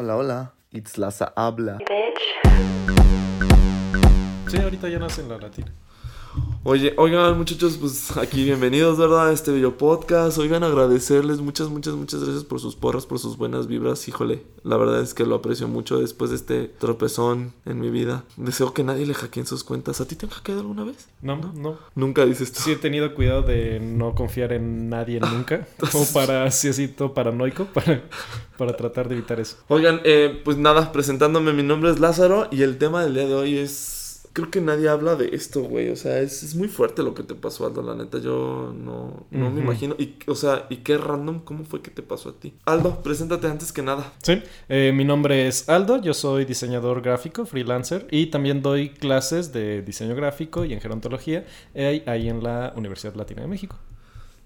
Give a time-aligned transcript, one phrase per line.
[0.00, 0.52] Hola, hola.
[0.70, 1.78] It's Laza habla.
[4.46, 5.72] Sí, ahorita ya nace en la latina.
[6.64, 9.28] Oye, oigan muchachos, pues aquí bienvenidos, ¿verdad?
[9.28, 10.38] A este video podcast.
[10.38, 14.06] Oigan, agradecerles muchas, muchas, muchas gracias por sus porras, por sus buenas vibras.
[14.08, 18.24] Híjole, la verdad es que lo aprecio mucho después de este tropezón en mi vida.
[18.36, 20.00] Deseo que nadie le hackee en sus cuentas.
[20.00, 21.08] ¿A ti te han hackeado alguna vez?
[21.22, 21.78] No, no.
[21.94, 22.60] Nunca dices tú.
[22.60, 25.68] Sí he tenido cuidado de no confiar en nadie nunca.
[25.92, 28.02] Como para, así así, todo paranoico, para,
[28.58, 29.58] para tratar de evitar eso.
[29.68, 33.34] Oigan, eh, pues nada, presentándome, mi nombre es Lázaro y el tema del día de
[33.34, 33.97] hoy es
[34.38, 35.90] creo que nadie habla de esto, güey.
[35.90, 38.18] O sea, es, es, muy fuerte lo que te pasó, Aldo, la neta.
[38.18, 39.96] Yo no, no me imagino.
[39.98, 42.54] Y, o sea, y qué random, ¿cómo fue que te pasó a ti?
[42.64, 44.12] Aldo, preséntate antes que nada.
[44.22, 49.52] Sí, eh, mi nombre es Aldo, yo soy diseñador gráfico, freelancer, y también doy clases
[49.52, 53.76] de diseño gráfico y en gerontología eh, ahí en la Universidad Latina de México.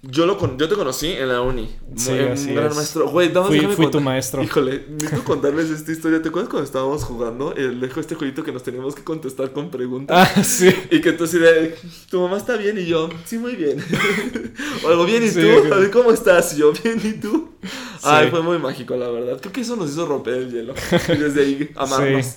[0.04, 1.70] Yo, lo con, yo te conocí en la uni.
[1.94, 2.74] Sí, así gran es.
[2.76, 3.08] maestro.
[3.08, 4.42] Güey, dame Fui, fui tu maestro.
[4.42, 6.20] Híjole, necesito contarles esta historia.
[6.20, 7.54] ¿Te acuerdas cuando estábamos jugando?
[7.54, 10.32] El este jueguito que nos teníamos que contestar con preguntas.
[10.36, 10.74] Ah, sí.
[10.90, 11.76] Y que tú así de,
[12.10, 13.78] tu mamá está bien y yo, sí, muy bien.
[14.84, 17.52] o algo bien y Sí, tú, que- cómo estás y yo, bien y tú.
[18.02, 18.30] Ay, Sí.
[18.32, 19.38] fue muy mágico, la verdad.
[19.40, 20.74] Creo que eso nos hizo romper el hielo.
[21.10, 22.26] Y desde ahí, amarnos.
[22.26, 22.36] Sí.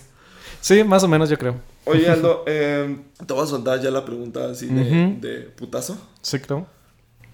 [0.62, 1.56] Sí, más o menos yo creo.
[1.86, 5.98] Oye, Aldo, eh, te voy a soltar ya la pregunta así de, de putazo.
[6.22, 6.68] Sí, creo.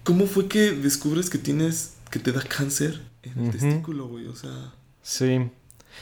[0.04, 4.26] ¿Cómo fue que descubres que tienes, que te da cáncer en el testículo, güey?
[4.26, 4.72] O sea,
[5.02, 5.50] Sí.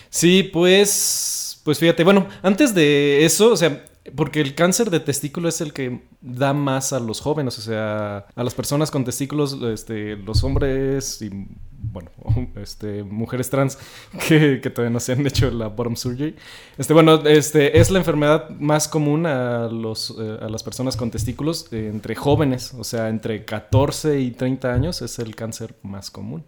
[0.09, 1.61] Sí, pues.
[1.65, 3.85] Pues fíjate, bueno, antes de eso, o sea,
[4.17, 8.27] porque el cáncer de testículo es el que da más a los jóvenes, o sea,
[8.35, 11.31] a las personas con testículos, este, los hombres y,
[11.83, 12.11] bueno,
[12.57, 13.79] este, mujeres trans
[14.29, 16.35] que, que todavía no se han hecho la bottom surgery.
[16.79, 21.11] Este, bueno, este, es la enfermedad más común a, los, eh, a las personas con
[21.11, 26.11] testículos eh, entre jóvenes, o sea, entre 14 y 30 años es el cáncer más
[26.11, 26.45] común.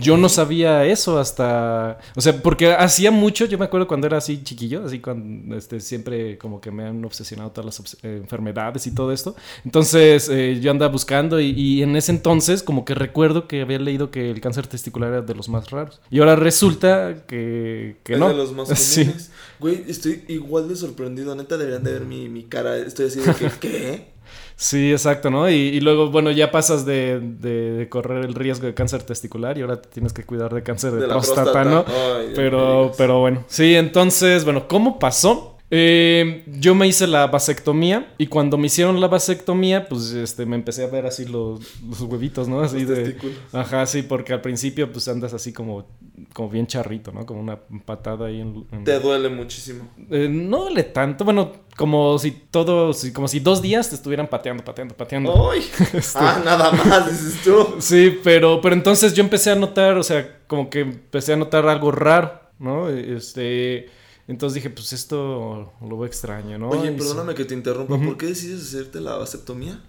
[0.00, 1.98] Yo no sabía eso hasta.
[2.14, 3.46] O sea, porque hacía mucho.
[3.46, 7.02] Yo me acuerdo cuando era así chiquillo, así cuando este, siempre como que me han
[7.04, 9.34] obsesionado todas las obs- eh, enfermedades y todo esto.
[9.64, 13.78] Entonces eh, yo andaba buscando y, y en ese entonces, como que recuerdo que había
[13.78, 16.00] leído que el cáncer testicular era de los más raros.
[16.10, 18.28] Y ahora resulta que, que es no.
[18.28, 19.04] de los más Sí.
[19.04, 19.30] comunes.
[19.60, 21.34] Güey, estoy igual de sorprendido.
[21.36, 22.76] Neta, deberían de ver mi, mi cara.
[22.76, 24.12] Estoy así de que, ¿qué?
[24.56, 25.50] Sí, exacto, ¿no?
[25.50, 29.58] Y, y luego, bueno, ya pasas de, de- de correr el riesgo de cáncer testicular
[29.58, 31.64] y ahora te tienes que cuidar de cáncer de, De próstata, próstata.
[31.70, 31.84] ¿no?
[32.16, 35.51] Ay, Pero, pero bueno, sí, entonces, bueno, ¿cómo pasó?
[35.74, 40.54] Eh, yo me hice la vasectomía y cuando me hicieron la vasectomía, pues este, me
[40.56, 42.60] empecé a ver así los, los huevitos, ¿no?
[42.60, 43.04] Así Los de...
[43.04, 43.36] testículos.
[43.54, 45.86] Ajá, sí, porque al principio pues andas así como,
[46.34, 47.24] como bien charrito, ¿no?
[47.24, 48.66] Como una patada ahí en...
[48.70, 49.88] en- Te duele muchísimo.
[50.10, 54.28] Eh, no duele tanto, bueno, como si todo, si- como si dos días te estuvieran
[54.28, 55.50] pateando, pateando, pateando.
[55.52, 55.62] ¡Ay!
[56.16, 57.76] Ah, nada más, dices tú.
[57.78, 61.66] Sí, pero, pero entonces yo empecé a notar, o sea, como que empecé a notar
[61.66, 62.90] algo raro, ¿no?
[62.90, 63.88] Este,
[64.28, 66.70] entonces dije, pues esto lo veo extraño, ¿no?
[66.70, 67.98] Oye, Y perdóname que te interrumpa.
[67.98, 69.80] ¿Por qué decides hacerte la vasectomía?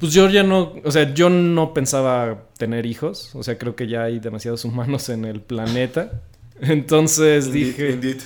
[0.00, 3.86] Pues yo ya no, o sea, yo no pensaba tener hijos, o sea, creo que
[3.86, 6.22] ya hay demasiados humanos en el planeta.
[6.60, 8.16] Entonces Indeed, dije, indeed.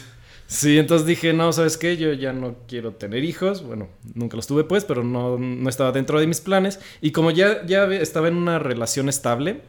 [0.47, 1.97] sí, entonces dije, no, ¿sabes qué?
[1.97, 5.91] Yo ya no quiero tener hijos, bueno, nunca los tuve pues, pero no, no estaba
[5.93, 6.79] dentro de mis planes.
[7.01, 9.63] Y como ya, ya estaba en una relación estable,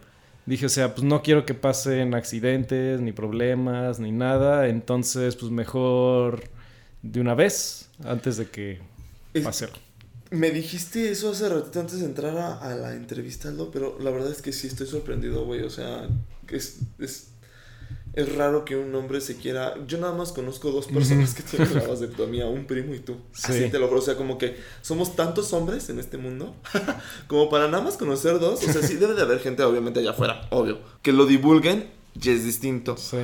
[0.48, 5.52] dije, o sea, pues no quiero que pasen accidentes, ni problemas, ni nada, entonces pues
[5.52, 6.42] mejor
[7.04, 8.80] de una vez, antes de que
[9.44, 9.68] pase.
[10.30, 14.10] Me dijiste eso hace ratito antes de entrar a, a la entrevista, Aldo, pero la
[14.12, 15.62] verdad es que sí estoy sorprendido, güey.
[15.62, 16.08] O sea,
[16.50, 17.30] es, es,
[18.18, 19.76] es raro que un hombre se quiera.
[19.86, 23.18] Yo nada más conozco dos personas que tienen la vasectomía, un primo y tú.
[23.32, 23.52] Sí.
[23.52, 24.00] Así te lo juro.
[24.00, 26.56] O sea, como que somos tantos hombres en este mundo
[27.28, 28.68] como para nada más conocer dos.
[28.68, 32.30] O sea, sí debe de haber gente, obviamente, allá afuera, obvio, que lo divulguen y
[32.32, 32.98] es distinto.
[32.98, 33.18] Sí.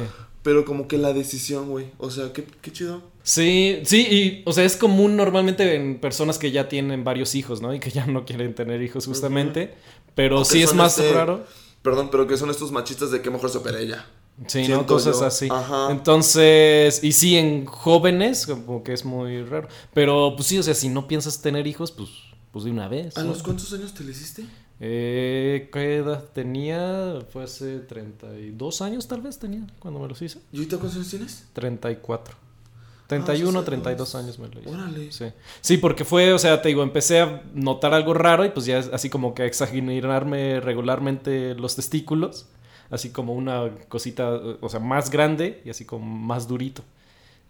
[0.44, 1.88] Pero como que la decisión, güey.
[1.98, 3.02] O sea, qué, qué chido.
[3.24, 7.62] Sí, sí, y o sea, es común normalmente en personas que ya tienen varios hijos,
[7.64, 7.74] ¿no?
[7.74, 9.74] Y que ya no quieren tener hijos justamente,
[10.14, 11.44] pero sí es más este- raro.
[11.82, 14.06] Perdón, pero que son estos machistas de que mejor se opere ella.
[14.48, 14.86] Sí, ¿no?
[14.86, 15.26] Cosas yo.
[15.26, 15.48] así.
[15.52, 15.92] Ajá.
[15.92, 19.68] Entonces, y sí, en jóvenes, como que es muy raro.
[19.94, 22.10] Pero pues sí, o sea, si no piensas tener hijos, pues,
[22.52, 23.18] pues de una vez.
[23.18, 23.30] ¿A ¿no?
[23.30, 24.46] los cuántos años te le hiciste?
[24.80, 27.20] Eh, ¿Qué edad tenía?
[27.32, 30.40] Fue hace 32 años tal vez tenía cuando me los hice.
[30.52, 31.46] ¿Y ahorita cuántos años tienes?
[31.54, 32.36] 34.
[32.36, 34.16] Ah, 31, hace 32 dos.
[34.16, 34.70] años me lo hice.
[34.70, 35.12] Órale.
[35.12, 35.26] Sí.
[35.62, 38.80] Sí, porque fue, o sea, te digo, empecé a notar algo raro y pues ya
[38.80, 42.48] así como que a exagerarme regularmente los testículos,
[42.94, 44.32] así como una cosita,
[44.62, 46.84] o sea, más grande y así como más durito.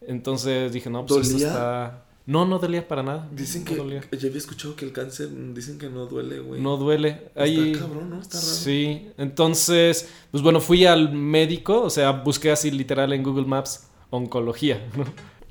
[0.08, 1.48] Entonces dije, no, pues esto ¿Dolía?
[1.48, 2.06] está...
[2.26, 3.28] No, no dolía para nada.
[3.34, 3.76] Dicen no que.
[3.76, 4.02] dolía.
[4.12, 5.28] Ya había escuchado que el cáncer.
[5.54, 6.62] Dicen que no duele, güey.
[6.62, 7.32] No duele.
[7.36, 8.22] Ahí, Está cabrón, ¿no?
[8.22, 8.50] Está raro.
[8.50, 13.90] Sí, entonces, pues bueno, fui al médico, o sea, busqué así literal en Google Maps
[14.10, 15.04] oncología, ¿no?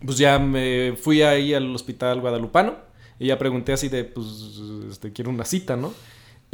[0.02, 2.76] Pues ya me fui ahí al hospital guadalupano
[3.20, 4.26] y ya pregunté así de, pues,
[4.90, 5.92] este, quiero una cita, ¿no?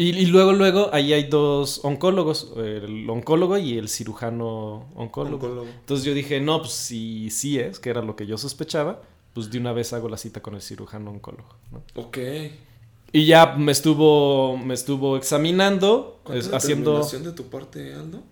[0.00, 5.34] Y, y luego, luego, ahí hay dos oncólogos, el oncólogo y el cirujano oncólogo.
[5.48, 5.66] Oncólogo.
[5.80, 9.02] Entonces yo dije, no, pues si sí es, que era lo que yo sospechaba,
[9.34, 11.82] pues de una vez hago la cita con el cirujano oncólogo, ¿no?
[11.96, 12.16] Ok.
[13.12, 17.02] Y ya me estuvo, me estuvo examinando, ¿Cuánta es- haciendo...
[17.04, 18.22] de tu parte, Aldo?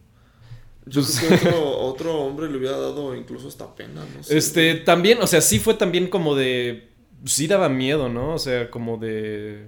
[0.86, 4.38] Yo Pues- creo que otro, otro hombre le hubiera dado incluso hasta pena, no sé.
[4.38, 6.90] Este, también, o sea, sí fue también como de.
[7.24, 8.34] Sí daba miedo, ¿no?
[8.34, 9.66] O sea, como de.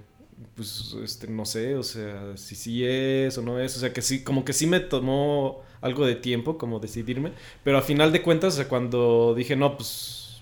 [0.55, 3.75] Pues, este, no sé, o sea, si sí es o no es.
[3.77, 7.33] O sea, que sí, como que sí me tomó algo de tiempo, como decidirme.
[7.63, 10.41] Pero a final de cuentas, o sea, cuando dije, no, pues.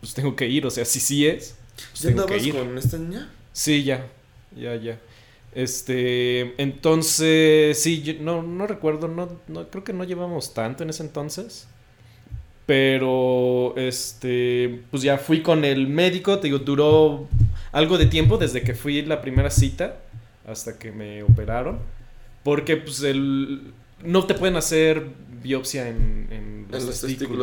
[0.00, 1.56] Pues tengo que ir, o sea, si sí es.
[1.90, 2.54] Pues ¿Ya tengo que andabas ir.
[2.54, 3.30] con esta niña?
[3.52, 4.06] Sí, ya.
[4.56, 4.98] Ya, ya.
[5.52, 10.90] Este, entonces, sí, yo no, no recuerdo, no, no, creo que no llevamos tanto en
[10.90, 11.68] ese entonces.
[12.66, 17.28] Pero, este, pues ya fui con el médico, te digo, duró
[17.72, 20.00] algo de tiempo desde que fui la primera cita
[20.46, 21.78] hasta que me operaron.
[22.42, 23.72] Porque, pues, el,
[24.02, 25.04] no te pueden hacer
[25.42, 27.00] biopsia en, en los, En los testículos.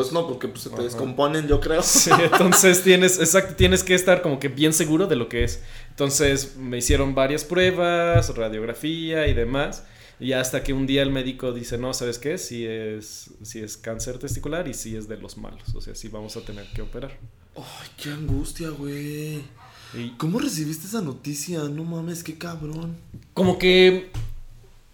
[0.09, 0.83] testículos, no, porque pues, se te Ajá.
[0.83, 1.81] descomponen, yo creo.
[1.83, 5.61] Sí, entonces tienes, exacto, tienes que estar como que bien seguro de lo que es.
[5.89, 9.83] Entonces me hicieron varias pruebas, radiografía y demás.
[10.19, 12.39] Y hasta que un día el médico dice, no, ¿sabes qué?
[12.39, 15.75] Si es, si es cáncer testicular y si es de los malos.
[15.75, 17.11] O sea, sí vamos a tener que operar.
[17.55, 19.43] Ay, qué angustia, güey.
[19.93, 21.59] Y ¿Cómo recibiste esa noticia?
[21.63, 22.97] No mames, qué cabrón.
[23.33, 24.09] como que...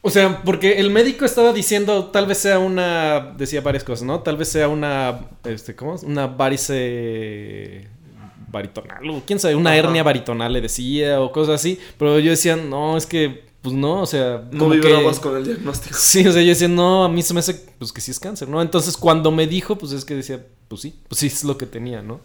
[0.05, 3.33] O sea, porque el médico estaba diciendo, tal vez sea una...
[3.37, 4.19] Decía varias cosas, ¿no?
[4.19, 5.27] Tal vez sea una...
[5.45, 5.95] Este, ¿Cómo?
[6.03, 7.87] Una varice
[8.51, 9.79] baritonal, o quién sabe, una Ajá.
[9.79, 11.79] hernia baritonal le decía o cosas así.
[11.97, 14.43] Pero yo decía, no, es que, pues no, o sea...
[14.51, 15.95] No vibrabas que- con el diagnóstico.
[15.97, 18.19] Sí, o sea, yo decía, no, a mí se me hace, pues que sí es
[18.19, 18.61] cáncer, ¿no?
[18.61, 21.65] Entonces cuando me dijo, pues es que decía, pues sí, pues sí es lo que
[21.65, 22.19] tenía, ¿no?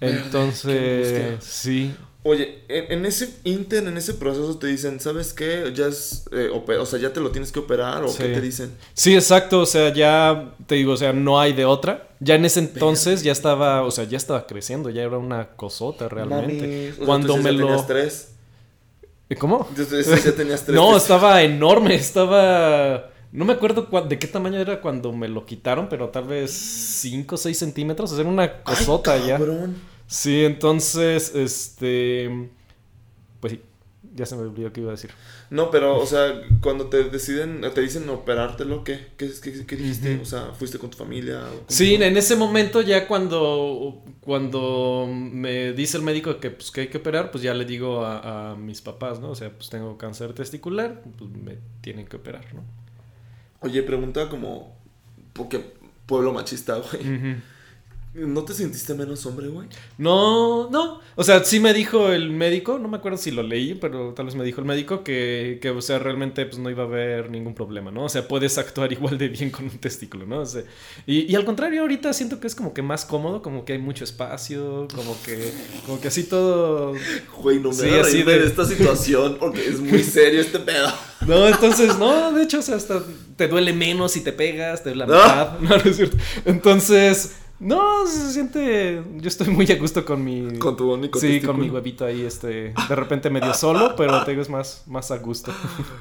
[0.00, 1.94] Entonces, sí.
[2.22, 5.72] Oye, en, en ese inter, en ese proceso te dicen, ¿sabes qué?
[5.72, 8.18] Ya es, eh, o sea, ya te lo tienes que operar o Sí.
[8.18, 8.72] qué te dicen.
[8.94, 12.08] Sí, exacto, o sea, ya te digo, o sea, no hay de otra.
[12.18, 16.08] Ya en ese entonces ya estaba, o sea, ya estaba creciendo, ya era una cosota
[16.08, 16.66] realmente.
[16.66, 17.66] Mames, o sea, Cuando me ya lo...
[17.68, 18.28] tenías tres.
[19.28, 19.66] ¿Eh, ¿Cómo?
[19.70, 20.74] Entonces ya tenías tres.
[20.80, 23.10] No, estaba enorme, estaba...
[23.32, 27.34] No me acuerdo de qué tamaño era cuando me lo quitaron, pero tal vez 5
[27.34, 29.38] o 6 centímetros, o era una Ay, cosota ya.
[30.06, 32.50] Sí, entonces, este...
[33.40, 33.60] Pues sí,
[34.14, 35.10] ya se me olvidó qué iba a decir.
[35.50, 39.08] No, pero, o sea, cuando te deciden, te dicen operártelo, ¿qué?
[39.16, 40.18] ¿Qué, qué, qué dijiste?
[40.20, 41.40] O sea, ¿fuiste con tu familia?
[41.40, 46.82] o Sí, en ese momento ya cuando, cuando me dice el médico que, pues, que
[46.82, 49.30] hay que operar, pues ya le digo a, a mis papás, ¿no?
[49.30, 52.62] O sea, pues tengo cáncer testicular, pues me tienen que operar, ¿no?
[53.60, 54.78] Oye, pregunta como,
[55.32, 55.74] porque
[56.06, 57.36] pueblo machista, güey.
[58.18, 59.68] ¿No te sentiste menos hombre, güey?
[59.98, 61.00] No, no.
[61.16, 64.26] O sea, sí me dijo el médico, no me acuerdo si lo leí, pero tal
[64.26, 67.30] vez me dijo el médico que, que o sea, realmente pues no iba a haber
[67.30, 68.04] ningún problema, ¿no?
[68.04, 70.40] O sea, puedes actuar igual de bien con un testículo, ¿no?
[70.40, 70.62] O sea,
[71.06, 73.78] y, y al contrario, ahorita siento que es como que más cómodo, como que hay
[73.78, 75.52] mucho espacio, como que,
[75.84, 76.94] como que así todo...
[77.42, 80.88] Güey, no me Sí, así de- esta situación porque es muy serio este pedo.
[81.26, 83.02] No, entonces, no, de hecho, o sea, hasta
[83.36, 85.58] te duele menos si te pegas, te duele la Ah.
[85.60, 85.68] mitad.
[85.76, 86.16] No, no es cierto.
[86.44, 89.02] Entonces, no, se siente.
[89.16, 90.58] Yo estoy muy a gusto con mi.
[90.58, 91.52] Con tu único Sí, testículo.
[91.54, 92.74] con mi huevito ahí, este.
[92.88, 95.52] De repente medio solo, pero te digo, es más, más a gusto.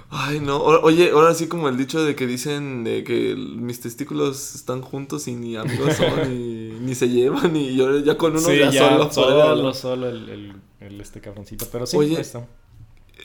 [0.10, 0.58] Ay, no.
[0.62, 5.28] Oye, ahora sí como el dicho de que dicen de que mis testículos están juntos
[5.28, 8.70] y ni amigos son, y ni se llevan, y yo ya con uno sí, ya,
[8.72, 9.12] ya, solo.
[9.12, 9.74] solo, fuera.
[9.74, 11.66] solo, el, el- el este cabroncito.
[11.72, 12.46] Pero sí, Oye, está.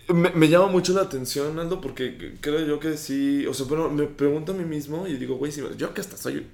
[0.09, 3.47] Me, me llama mucho la atención, Aldo, porque creo yo que sí.
[3.47, 6.17] O sea, bueno, me pregunto a mí mismo y digo, güey, si yo que hasta
[6.17, 6.47] soy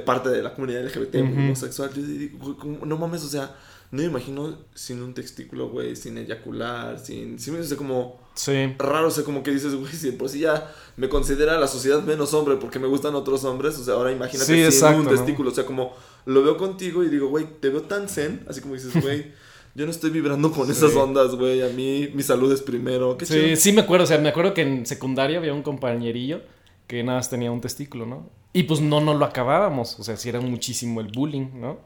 [0.00, 1.32] parte de la comunidad LGBT Ujú.
[1.38, 3.54] homosexual, yo digo, güey, ¿cómo- no mames, o sea,
[3.90, 7.38] no me imagino sin un testículo, güey, sin eyacular, sin.
[7.38, 8.74] Sí, o sea, como Sí.
[8.78, 12.02] raro, o sea, como que dices, güey, si por si ya me considera la sociedad
[12.02, 15.04] menos hombre porque me gustan otros hombres, o sea, ahora imagínate Sí, sin exacto, un
[15.04, 15.10] ¿no?
[15.10, 15.94] testículo, o sea, como
[16.24, 19.26] lo veo contigo y digo, güey, te veo tan zen, así como dices, güey,
[19.74, 20.72] yo no estoy vibrando con Sí.
[20.72, 23.56] esas ondas, güey, a mí mi salud es primero, qué Sí, chido.
[23.56, 26.40] sí me acuerdo, o sea, me acuerdo que en secundaria había un compañerillo
[26.92, 28.28] que nada más tenía un testículo, ¿no?
[28.52, 31.78] Y pues no, no lo acabábamos, o sea, sí era muchísimo el bullying, ¿no?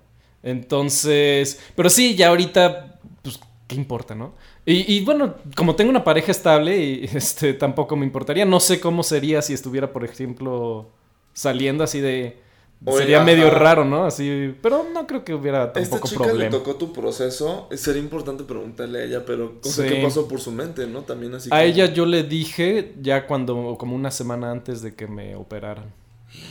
[0.43, 4.35] Entonces, pero sí, ya ahorita, pues, ¿qué importa, no?
[4.65, 8.81] Y, y bueno, como tengo una pareja estable, y, este, tampoco me importaría, no sé
[8.81, 10.91] cómo sería si estuviera, por ejemplo,
[11.33, 12.41] saliendo así de,
[12.85, 14.05] Oye, sería medio raro, ¿no?
[14.05, 16.51] Así, pero no creo que hubiera Esta tampoco chica le problema.
[16.51, 17.69] tocó tu proceso.
[17.75, 19.95] Sería importante preguntarle a ella, pero o sea, Sí.
[19.95, 21.01] ¿qué pasó por su mente, no?
[21.03, 24.95] También así A como- ella yo le dije ya cuando, como una semana antes de
[24.95, 25.87] que me operaran.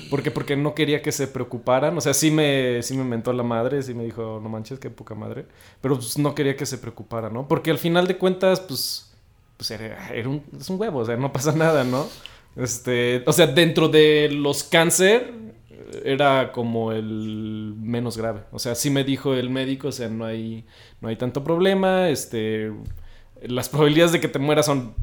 [0.09, 0.31] ¿Por qué?
[0.31, 1.95] Porque no quería que se preocuparan.
[1.97, 4.89] O sea, sí me, sí me mentó la madre, sí me dijo, no manches, qué
[4.89, 5.45] poca madre.
[5.81, 7.47] Pero pues no quería que se preocupara, ¿no?
[7.47, 9.13] Porque al final de cuentas, pues,
[9.57, 12.07] pues era, era un, es un huevo, o sea, no pasa nada, ¿no?
[12.55, 15.33] Este, o sea, dentro de los cáncer
[16.03, 18.41] era como el menos grave.
[18.51, 20.65] O sea, sí me dijo el médico, o sea, no hay,
[21.01, 22.71] no hay tanto problema, este,
[23.41, 24.95] las probabilidades de que te mueras son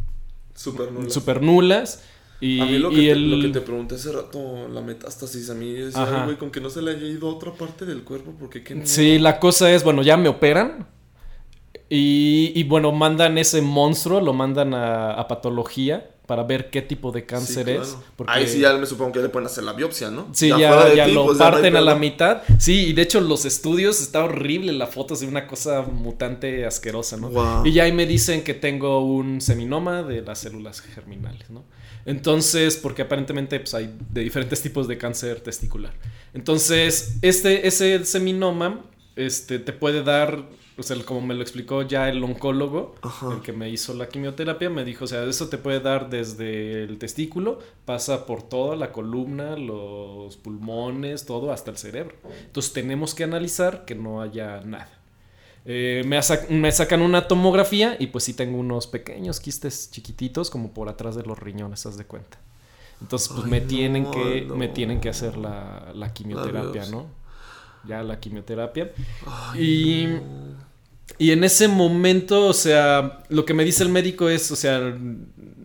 [0.54, 1.10] Súper nula.
[1.10, 2.04] súper nulas.
[2.40, 3.30] Y, a mí lo que, y te, el...
[3.30, 5.94] lo que te pregunté hace rato, la metástasis, a mí es,
[6.24, 8.84] güey, con que no se le haya ido a otra parte del cuerpo, porque qué
[8.84, 10.88] Sí, la cosa es, bueno, ya me operan.
[11.94, 17.12] Y, y, bueno, mandan ese monstruo, lo mandan a, a patología para ver qué tipo
[17.12, 17.98] de cáncer Sí, es.
[18.16, 20.28] porque- Ahí sí ya me supongo que le pueden hacer la biopsia, ¿no?
[20.32, 22.42] Sí, ya, de ya ti, lo pues, ya no hay parten a la mitad.
[22.58, 26.64] Sí, y de hecho los estudios está horrible la foto, es de una cosa mutante
[26.64, 27.62] asquerosa, ¿no?
[27.66, 31.62] Y ya ahí me dicen que tengo un seminoma de las células germinales, ¿no?
[32.06, 35.92] Entonces, porque aparentemente pues, hay de diferentes tipos de cáncer testicular.
[36.32, 38.80] Entonces, este, ese seminoma
[39.16, 43.34] este, te puede dar, o sea, como me lo explicó ya el oncólogo, Ajá.
[43.34, 46.84] el que me hizo la quimioterapia, me dijo, o sea, eso te puede dar desde
[46.84, 52.14] el testículo, pasa por toda la columna, los pulmones, todo, hasta el cerebro.
[52.46, 54.88] Entonces tenemos que analizar que no haya nada.
[55.64, 60.50] Eh, me, sac- me sacan una tomografía y pues sí tengo unos pequeños quistes chiquititos
[60.50, 62.38] como por atrás de los riñones, haz de cuenta.
[63.00, 66.86] Entonces pues Ay, me no, tienen que me tienen que hacer la, la quimioterapia.
[66.86, 67.06] ¿no?
[67.86, 68.92] Ya la quimioterapia.
[69.26, 70.52] Ay, Y- no.
[71.18, 74.96] Y en ese momento, o sea, lo que me dice el médico es, o sea,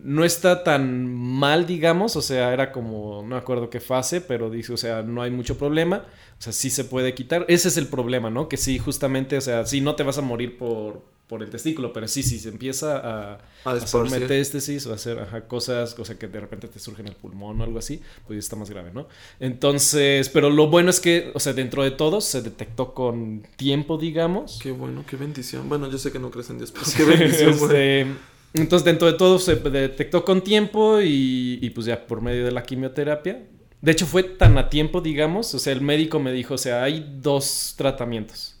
[0.04, 4.50] no está tan mal, digamos, o sea, era como, no me acuerdo qué fase, pero
[4.50, 6.04] dice, o sea, no hay mucho problema,
[6.38, 7.44] o sea, sí se puede quitar.
[7.48, 8.48] Ese es el problema, ¿no?
[8.48, 11.92] Que sí, justamente, o sea, sí, no te vas a morir por, por el testículo,
[11.92, 16.04] pero sí, sí, se empieza a, A a hacer metástasis o hacer ajá, cosas, o
[16.04, 18.70] sea, que de repente te surge en el pulmón o algo así, pues está más
[18.70, 19.08] grave, ¿no?
[19.38, 23.98] Entonces, pero lo bueno es que, o sea, dentro de todo se detectó con tiempo,
[23.98, 24.58] digamos.
[24.62, 25.68] Qué bueno, qué bendición.
[25.68, 27.76] Bueno, yo sé que no crees en Dios, pero qué bendición, güey.
[27.76, 28.06] Este,
[28.54, 32.52] entonces, dentro de todo se detectó con tiempo y, y, pues ya por medio de
[32.52, 33.46] la quimioterapia.
[33.82, 35.54] De hecho, fue tan a tiempo, digamos.
[35.54, 38.56] O sea, el médico me dijo, o sea, hay dos tratamientos.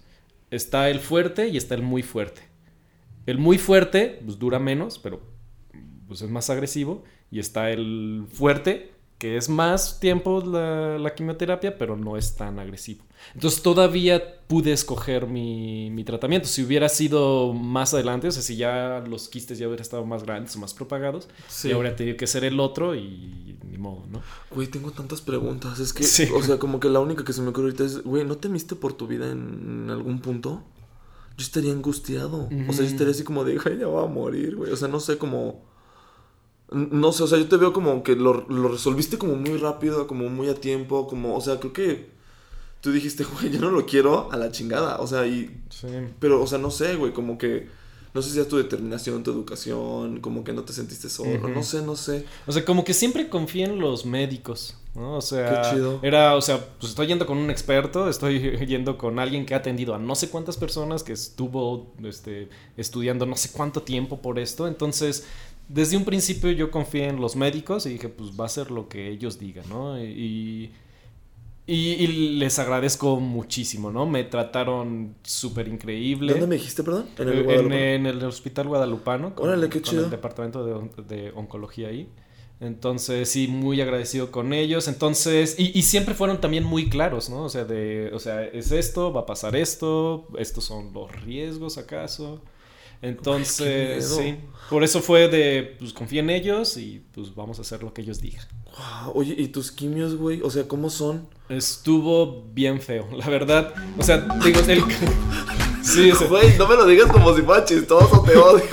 [0.50, 2.47] Está el fuerte y está el muy fuerte.
[3.28, 5.20] El muy fuerte, pues dura menos, pero
[6.06, 7.04] pues es más agresivo.
[7.30, 12.58] Y está el fuerte, que es más tiempo la, la quimioterapia, pero no es tan
[12.58, 13.04] agresivo.
[13.34, 16.48] Entonces todavía pude escoger mi, mi tratamiento.
[16.48, 20.22] Si hubiera sido más adelante, o sea, si ya los quistes ya hubieran estado más
[20.22, 21.68] grandes o más propagados, Sí.
[21.68, 24.22] ya habría tenido que ser el otro y ni modo, ¿no?
[24.52, 25.78] Güey, tengo tantas preguntas.
[25.80, 26.28] Es que, Sí.
[26.34, 28.74] o sea, como que la única que se me ocurre ahorita es, güey, ¿no temiste
[28.74, 30.62] por tu vida en algún punto?
[31.38, 32.48] Yo estaría angustiado.
[32.68, 34.72] O sea, yo estaría así como de, güey, ya va a morir, güey.
[34.72, 35.64] O sea, no sé cómo.
[36.70, 40.06] No sé, o sea, yo te veo como que lo, lo resolviste como muy rápido,
[40.08, 42.10] como muy a tiempo, como, o sea, creo que
[42.80, 44.98] tú dijiste, güey, yo no lo quiero a la chingada.
[44.98, 45.62] O sea, y.
[45.70, 45.86] Sí.
[46.18, 47.68] Pero, o sea, no sé, güey, como que.
[48.14, 51.46] No sé si es tu determinación, tu educación, como que no te sentiste solo.
[51.48, 52.24] No sé, no sé.
[52.48, 55.16] O sea, como que siempre confía en los médicos, ¿no?
[55.16, 56.00] O sea, Qué chido.
[56.02, 59.58] era, o sea, pues estoy yendo con un experto, estoy yendo con alguien que ha
[59.58, 64.38] atendido a no sé cuántas personas, que estuvo este, estudiando no sé cuánto tiempo por
[64.38, 64.66] esto.
[64.68, 65.26] Entonces,
[65.68, 68.88] desde un principio yo confié en los médicos y dije, pues va a ser lo
[68.88, 70.02] que ellos digan, ¿no?
[70.02, 70.72] Y,
[71.66, 72.06] y, y
[72.38, 74.06] les agradezco muchísimo, ¿no?
[74.06, 76.32] Me trataron súper increíble.
[76.32, 77.06] ¿Dónde me dijiste, perdón?
[77.18, 79.34] En el En, el hospital guadalupano.
[79.34, 80.04] Con, Órale, qué con chido.
[80.04, 82.08] el departamento de, de oncología ahí.
[82.60, 84.88] Entonces, sí, muy agradecido con ellos.
[84.88, 87.44] Entonces, y, y siempre fueron también muy claros, ¿no?
[87.44, 91.78] O sea, de, o sea, es esto, va a pasar esto, estos son los riesgos
[91.78, 92.40] acaso.
[93.00, 94.36] Entonces, sí.
[94.68, 98.02] Por eso fue de, pues confía en ellos y pues vamos a hacer lo que
[98.02, 98.44] ellos digan.
[98.64, 100.42] Guau, Oye, ¿y tus quimios, güey?
[100.42, 101.28] O sea, ¿cómo son?
[101.48, 103.72] Estuvo bien feo, la verdad.
[103.98, 104.82] O sea, digo, el...
[105.80, 108.64] Sí, Güey, no me lo digas como si fuera chistoso, te odio.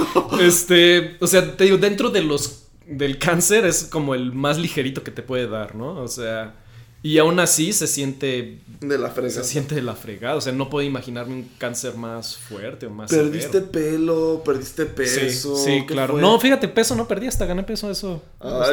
[0.42, 5.04] Este, o sea, te digo, dentro de los del cáncer es como el más ligerito
[5.04, 5.96] que te puede dar, ¿no?
[6.02, 6.56] O sea,
[7.02, 9.44] y aún así se siente De la fresa.
[9.44, 12.90] se siente de la fregada, o sea, no puedo imaginarme un cáncer más fuerte o
[12.90, 14.42] más Perdiste severo.
[14.44, 15.56] perdiste perdiste Sí, peso.
[15.56, 16.14] sí, ¿qué claro.
[16.14, 16.22] fue?
[16.22, 18.24] No, fíjate, peso no perdí, hasta gané peso, eso.
[18.40, 18.72] Ah,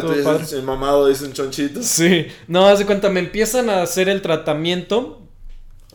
[0.52, 1.84] el mamado dicen chonchitos.
[1.84, 5.18] Sí, no, haz de cuenta, me empiezan a hacer el tratamiento.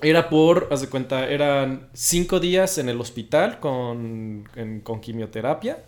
[0.03, 5.83] Era por, haz de cuenta, eran cinco días en el hospital con, en- con quimioterapia.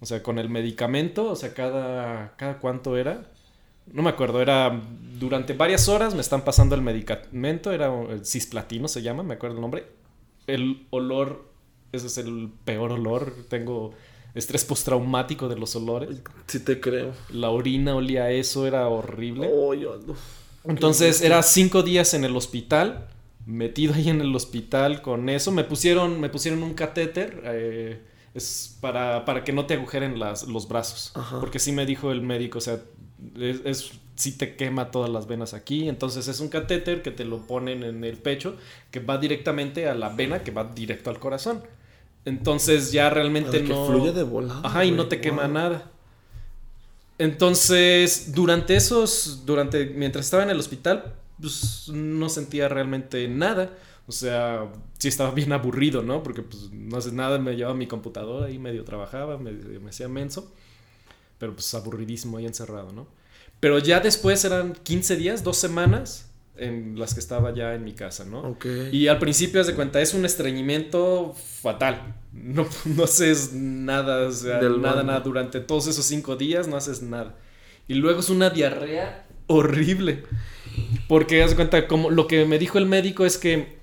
[0.00, 3.30] O sea, con el medicamento, o sea, cada, cada cuánto era.
[3.92, 4.80] No me acuerdo, era
[5.18, 9.56] durante varias horas me están pasando el medicamento, era el cisplatino se llama, me acuerdo
[9.56, 9.86] el nombre.
[10.46, 11.50] El olor,
[11.92, 13.94] ese es el peor olor, tengo
[14.34, 16.20] estrés postraumático de los olores.
[16.46, 17.12] Sí te creo.
[17.30, 19.50] La orina olía a eso, era horrible.
[19.52, 20.14] Oh, yo no.
[20.64, 23.08] Entonces era cinco días en el hospital,
[23.46, 25.50] metido ahí en el hospital con eso.
[25.50, 27.42] Me pusieron, me pusieron un catéter.
[27.46, 28.00] eh,
[28.34, 31.12] es para, para que no te agujeren las, los brazos.
[31.14, 31.40] Ajá.
[31.40, 32.80] Porque sí me dijo el médico, o sea,
[33.38, 35.88] es, es- sí te quema todas las venas aquí.
[35.88, 38.56] Entonces es un catéter que te lo ponen en el pecho,
[38.90, 41.62] que va directamente a la vena, que va directo al corazón.
[42.24, 43.86] Entonces ya realmente no...
[43.86, 44.60] fluya de volada.
[44.64, 45.52] Ajá, y no te quema Wow.
[45.52, 45.90] nada.
[47.18, 53.70] Entonces, durante esos, durante, mientras estaba en el hospital, pues no sentía realmente nada.
[54.08, 56.22] O sea, sí estaba bien aburrido, ¿no?
[56.22, 60.08] Porque pues no haces nada, me llevaba mi computadora y medio trabajaba, medio me hacía
[60.08, 60.52] menso.
[61.38, 63.06] Pero pues aburridísimo ahí encerrado, ¿no?
[63.60, 67.92] Pero ya después eran 15 días, dos semanas en las que estaba ya en mi
[67.92, 68.56] casa, ¿no?
[68.92, 72.16] Y al principio, haz de cuenta, es un estreñimiento fatal.
[72.32, 75.20] No, no haces nada, o sea, Del nada, nada.
[75.20, 77.36] Durante todos esos cinco días no haces nada.
[77.86, 80.24] Y luego es una diarrea horrible.
[81.08, 83.77] Porque, haz de cuenta, como lo que me dijo el médico es que,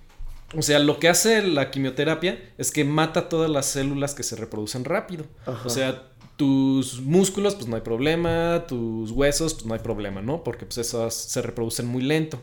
[0.53, 4.35] o sea, lo que hace la quimioterapia es que mata todas las células que se
[4.35, 5.25] reproducen rápido.
[5.45, 5.61] Ajá.
[5.65, 6.03] O sea,
[6.37, 10.43] tus músculos, pues no hay problema, tus huesos, pues no hay problema, ¿no?
[10.43, 12.41] Porque pues esas se reproducen muy lento.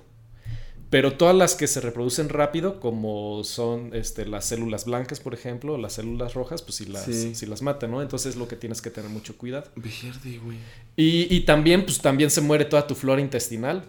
[0.90, 5.72] Pero todas las que se reproducen rápido, como son este, las células blancas, por ejemplo,
[5.74, 7.34] o las células rojas, pues sí las, Sí.
[7.34, 8.02] sí las mata, ¿no?
[8.02, 9.70] Entonces es lo que tienes que tener mucho cuidado.
[9.74, 10.58] Verde, güey.
[10.96, 13.84] Y, y también, pues también se muere toda tu flora intestinal.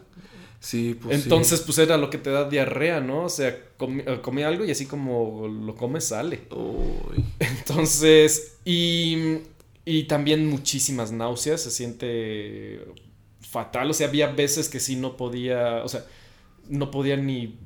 [0.63, 1.23] Sí, pues sí.
[1.23, 3.25] Entonces, pues era lo que te da diarrea, ¿no?
[3.25, 6.47] O sea, comí, eh, comí algo y así como lo comes, sale.
[6.51, 7.25] Uy.
[7.39, 9.39] Entonces, y,
[9.83, 12.79] y también muchísimas náuseas, se siente
[13.41, 16.05] fatal, o sea, había veces que sí no podía, o sea,
[16.69, 17.59] no podía ni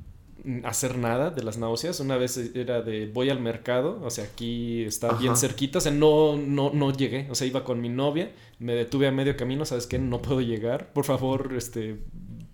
[0.64, 2.00] hacer nada de las náuseas.
[2.00, 5.92] Una vez era de voy al mercado, o sea, aquí está bien cerquita, o sea,
[5.92, 9.66] no, no, no llegué, o sea, iba con mi novia, me detuve a medio camino,
[9.66, 10.00] ¿sabes qué?
[10.00, 12.00] No puedo llegar, por favor, este,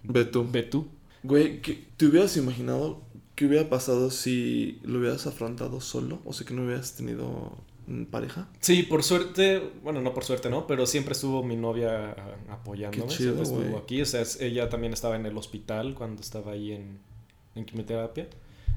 [0.04, 0.48] Ve tú.
[0.52, 0.88] ve tú.
[1.24, 3.02] Güey, ¿qué- ¿te hubieras imaginado
[3.36, 6.20] qué hubiera pasado si lo hubieras afrontado solo?
[6.26, 8.50] O sea, que no hubieras tenido mm, pareja.
[8.60, 10.68] Sí, por suerte, bueno, no por suerte, ¿no?
[10.68, 12.16] Pero siempre estuvo mi novia
[12.50, 13.04] apoyándome.
[13.06, 13.76] Qué chido, siempre estuvo güey.
[13.84, 14.02] aquí.
[14.02, 17.00] O sea, ella también estaba en el hospital cuando estaba ahí en,
[17.56, 18.28] en quimioterapia.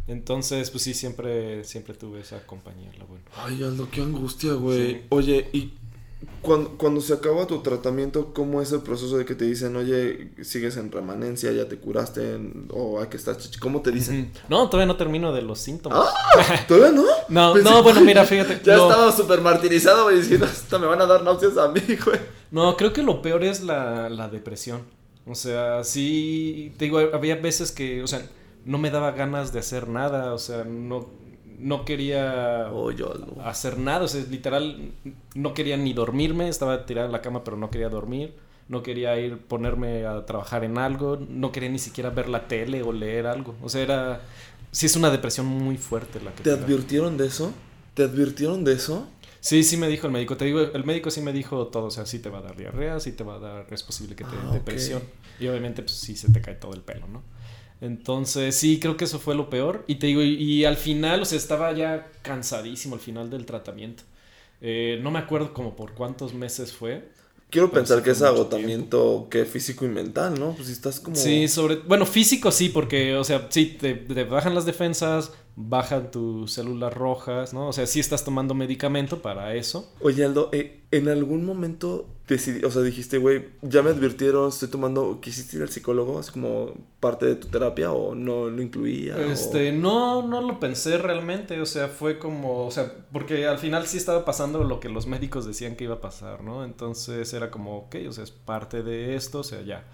[0.08, 3.24] Entonces, pues sí, siempre, siempre tuve esa compañía, la buena.
[3.36, 4.92] Ay, Aldo, qué angustia, güey.
[4.94, 5.00] Sí.
[5.08, 5.72] Oye, y
[6.40, 10.30] cuando, cuando se acaba tu tratamiento, ¿cómo es el proceso de que te dicen, oye,
[10.42, 12.38] sigues en remanencia, ya te curaste,
[12.70, 13.58] o hay que estar chichi?
[13.58, 14.32] ¿Cómo te dicen?
[14.48, 16.08] No, todavía no termino de los síntomas.
[16.68, 17.04] ¿Todavía no?
[17.28, 18.60] No, Pensé no, bueno, mira, fíjate.
[18.64, 21.80] Ya lo- estaba súper martirizado, güey, diciendo, "Hasta me van a dar náuseas a mí,
[22.04, 22.18] güey.
[22.52, 24.82] No, creo que lo peor es la, la depresión.
[25.26, 28.22] O sea, sí, te digo, había veces que, o sea,
[28.64, 31.08] no me daba ganas de hacer nada, o sea, no,
[31.58, 33.36] no quería Aldo.
[33.44, 34.92] hacer nada, o sea, literal,
[35.34, 38.34] no quería ni dormirme, estaba tirada en la cama, pero no quería dormir,
[38.68, 42.82] no quería ir, ponerme a trabajar en algo, no quería ni siquiera ver la tele
[42.82, 44.20] o leer algo, o sea, era,
[44.70, 47.52] sí es una depresión muy fuerte la que ¿Te advirtieron de eso?
[47.94, 49.08] ¿Te advirtieron de eso?
[49.40, 50.36] Sí, sí me dijo el médico.
[50.36, 51.84] Te digo, el médico sí me dijo todo.
[51.84, 54.16] O sea, sí te va a dar diarrea, sí te va a dar, es posible
[54.16, 55.02] que te Ah, dé depresión.
[55.38, 57.22] Y obviamente, pues sí se te cae todo el pelo, ¿no?
[57.80, 59.84] Entonces, sí, creo que eso fue lo peor.
[59.86, 63.44] Y te digo, y, y al final, o sea, estaba ya cansadísimo al final del
[63.46, 64.04] tratamiento.
[64.60, 67.08] Eh, no me acuerdo como por cuántos meses fue.
[67.50, 70.52] Quiero pensar que es agotamiento que físico y mental, ¿no?
[70.54, 71.14] Pues si estás como...
[71.14, 71.76] Sí, sobre.
[71.76, 76.92] Bueno, físico sí, porque, o sea, sí, te, te bajan las defensas, bajan tus células
[76.92, 77.68] rojas, ¿no?
[77.68, 79.90] O sea, sí estás tomando medicamento para eso.
[80.00, 84.68] Oye, Aldo, eh, ¿en algún momento decidí, o sea, dijiste, güey, ya me advirtieron, estoy
[84.68, 89.16] tomando, quisiste ir al psicólogo, así como parte de tu terapia o no lo incluía?
[89.16, 93.58] o- Este, no, no lo pensé realmente, o sea, fue como, o sea, porque al
[93.58, 96.64] final sí estaba pasando lo que los médicos decían que iba a pasar, ¿no?
[96.64, 99.84] Entonces era como, ok, o sea, es parte de esto, o sea, ya,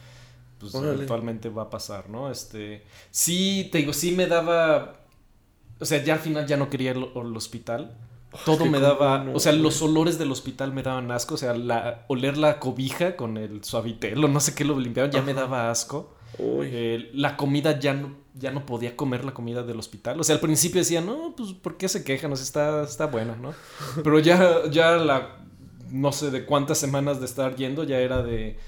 [0.59, 0.95] pues Órale.
[0.95, 2.33] eventualmente va a pasar, ¿no?
[2.33, 5.02] Este, sí, te digo, sí me daba,
[5.79, 7.97] o sea, ya al final ya no quería ir al al hospital.
[8.47, 9.63] Todo me daba, no, o sea, güey.
[9.63, 13.63] los olores del hospital me daban asco, o sea, la, oler la cobija con el
[13.63, 16.15] suavitel o no sé qué lo limpiaban, ya me daba asco.
[16.39, 20.19] Eh, la comida ya no, ya no podía comer la comida del hospital.
[20.19, 22.33] O sea, al principio decía, no, pues, ¿por qué se quejan?
[22.33, 23.53] O sea, está, está buena, ¿no?
[24.03, 25.45] Pero ya, ya la,
[25.91, 28.59] no sé de cuántas semanas de estar yendo, ya era de,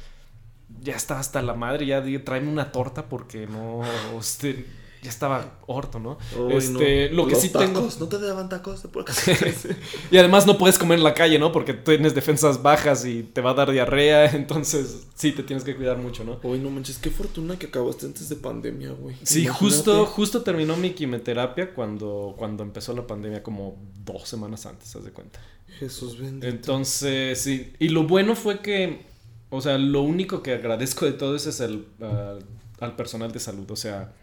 [0.81, 3.81] ya está hasta la madre, ya de, tráeme una torta porque no,
[4.19, 4.67] este,
[5.05, 6.17] ya estaba orto, ¿no?
[6.51, 7.17] Este, no.
[7.17, 7.87] lo que Los sí tengo.
[8.01, 9.13] No te daban tacos de puerca.
[10.11, 11.53] Y además no puedes comer en la calle, ¿no?
[11.53, 14.31] Porque tienes defensas bajas y te va a dar diarrea.
[14.33, 16.41] Entonces, sí, te tienes que cuidar mucho, ¿no?
[16.43, 19.17] Uy, no manches, qué fortuna que acabaste antes de pandemia, güey.
[19.23, 19.59] Sí, Imagínate.
[19.59, 25.05] justo, justo terminó mi quimioterapia cuando, cuando empezó la pandemia, como dos semanas antes, haz
[25.05, 25.39] de cuenta.
[25.79, 26.47] Jesús bendito.
[26.47, 27.75] Entonces, sí.
[27.79, 29.05] Y lo bueno fue que,
[29.51, 32.39] o sea, lo único que agradezco de todo eso es el, ah,
[32.81, 33.71] al personal de salud.
[33.71, 34.15] O sea,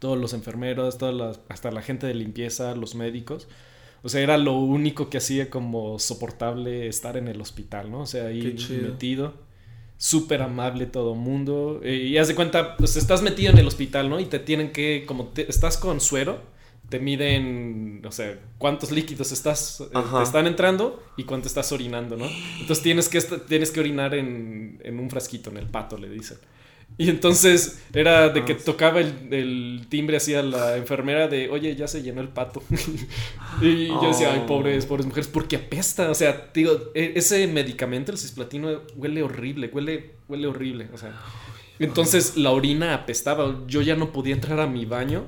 [0.00, 3.46] todos los enfermeros, todas las, hasta la gente de limpieza, los médicos.
[4.02, 8.00] O sea, era lo único que hacía como soportable estar en el hospital, ¿no?
[8.00, 8.40] O sea, ahí
[8.82, 9.34] metido.
[9.98, 11.80] Súper amable todo mundo.
[11.84, 14.18] Eh, y haz de cuenta, pues estás metido en el hospital, ¿no?
[14.18, 16.40] Y te tienen que, como te- estás con suero,
[16.88, 22.16] te miden, o sea, cuántos líquidos estás, eh, te están entrando y cuánto estás orinando,
[22.16, 22.24] ¿no?
[22.60, 26.38] Entonces tienes que, tienes que orinar en, en un frasquito, en el pato, le dicen.
[26.98, 28.58] Y entonces era de que Ah.
[28.62, 32.62] tocaba el, el timbre así a la enfermera de, oye, ya se llenó el pato.
[33.62, 34.46] y yo decía, ay, Oh.
[34.46, 36.10] pobres, pobres mujeres, porque apesta.
[36.10, 40.88] O sea, digo, e- ese medicamento, el cisplatino, huele horrible, huele, huele horrible.
[40.92, 41.18] O sea,
[41.78, 43.62] entonces la orina apestaba.
[43.66, 45.24] Yo ya no podía entrar a mi baño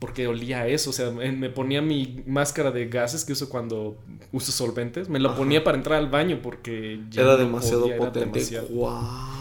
[0.00, 0.90] porque olía a eso.
[0.90, 3.98] O sea, me ponía mi máscara de gases que uso cuando
[4.32, 5.08] uso solventes.
[5.08, 5.38] Me la Ajá.
[5.38, 8.38] ponía para entrar al baño porque ya Era no demasiado podía, era potente.
[8.40, 8.66] demasiado.
[8.68, 9.37] Wow.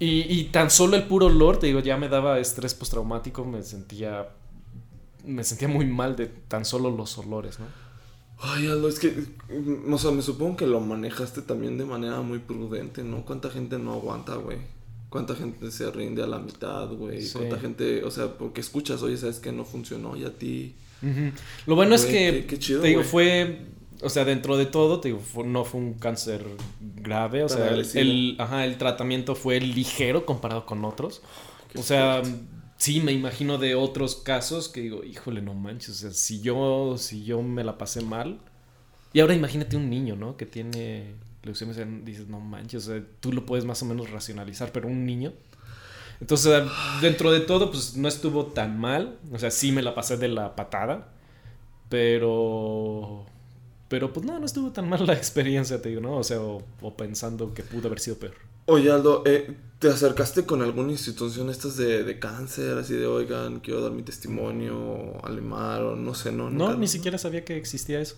[0.00, 3.62] Y, y tan solo el puro olor, te digo, ya me daba estrés postraumático, me
[3.62, 4.28] sentía.
[5.24, 7.66] Me sentía muy mal de tan solo los olores, ¿no?
[8.40, 12.20] Ay, Aldo, es que, mm, o sea, me supongo que lo manejaste también de manera
[12.20, 13.24] muy prudente, ¿no?
[13.24, 14.58] ¿Cuánta gente no aguanta, güey?
[15.10, 17.20] ¿Cuánta gente se rinde a la mitad, güey?
[17.22, 17.32] Sí.
[17.36, 20.74] ¿Cuánta gente, o sea, porque escuchas, oye, sabes que no funcionó y a ti...
[21.66, 23.62] Lo bueno es que, qué- qué chido, te digo, fue,
[24.02, 26.44] o sea, dentro de todo, te digo, fue- no fue un cáncer
[26.80, 31.22] grave, o sea, el, ajá, el tratamiento fue ligero comparado con otros.
[31.74, 32.40] O sea, fuerte.
[32.76, 36.96] sí, me imagino de otros casos que digo, híjole, no manches, o sea, si yo,
[36.98, 38.40] si yo me la pasé mal.
[39.12, 40.36] Y ahora imagínate un niño, ¿no?
[40.36, 44.72] Que tiene leucemia, dices, no manches, o sea, tú lo puedes más o menos racionalizar,
[44.72, 45.32] pero un niño.
[46.20, 46.62] Entonces,
[47.00, 49.18] dentro de todo, pues no estuvo tan mal.
[49.32, 51.08] O sea, sí me la pasé de la patada.
[51.88, 53.26] Pero.
[53.88, 56.16] Pero pues no, no estuvo tan mal la experiencia, te digo, ¿no?
[56.18, 58.34] O sea, o, o pensando que pudo haber sido peor.
[58.66, 62.76] Oye, Aldo, eh, ¿te acercaste con alguna institución estas de, de cáncer?
[62.76, 66.50] Así de, oigan, quiero dar mi testimonio, Alemar, o no sé, ¿no?
[66.50, 68.16] No, ni siquiera sabía que existía eso.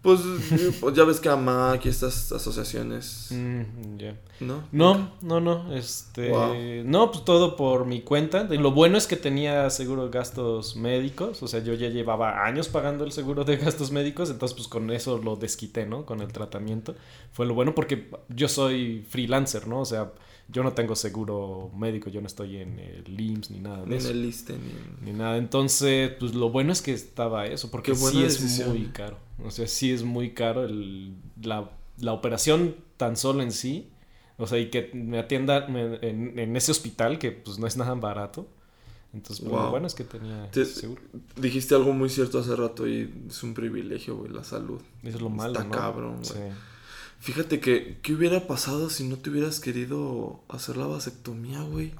[0.00, 0.20] Pues,
[0.52, 3.98] eh, pues ya ves que AMAC y estas asociaciones, Mm.
[4.40, 4.62] ¿no?
[4.70, 6.54] No, no, no, este, Wow.
[6.84, 8.44] no, pues todo por mi cuenta.
[8.44, 12.68] Lo bueno es que tenía seguro de gastos médicos, o sea, yo ya llevaba años
[12.68, 16.06] pagando el seguro de gastos médicos, entonces pues con eso lo desquité, ¿no?
[16.06, 16.94] Con el tratamiento.
[17.32, 19.80] Fue lo bueno porque yo soy freelancer, ¿no?
[19.80, 20.12] O sea,
[20.50, 23.96] yo no tengo seguro médico, yo no estoy en el IMSS ni nada de Ni
[23.96, 25.04] en el liste, ni en...
[25.04, 25.36] Ni nada.
[25.36, 29.18] Entonces, pues lo bueno es que estaba eso, porque sí es muy caro.
[29.44, 33.88] O sea, sí es muy caro el, la, la operación tan solo en sí.
[34.38, 37.94] O sea, y que me atienda en, en ese hospital que pues no es nada
[37.94, 38.46] barato.
[39.12, 39.70] Entonces, pues, lo Wow.
[39.70, 41.00] bueno es que tenía Te- seguro.
[41.36, 44.80] Dijiste algo muy cierto hace rato y es un privilegio, güey, la salud.
[45.02, 45.70] Eso es lo malo, Está ¿no?
[45.70, 46.24] cabrón, güey.
[46.24, 46.54] Sí.
[47.20, 51.92] Fíjate que, ¿qué hubiera pasado si no te hubieras querido hacer la vasectomía, güey?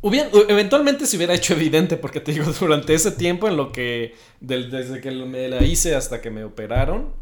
[0.00, 4.14] Hubiera- eventualmente se hubiera hecho evidente, porque te digo, durante ese tiempo en lo que,
[4.40, 7.12] del- desde que me la hice hasta que me operaron,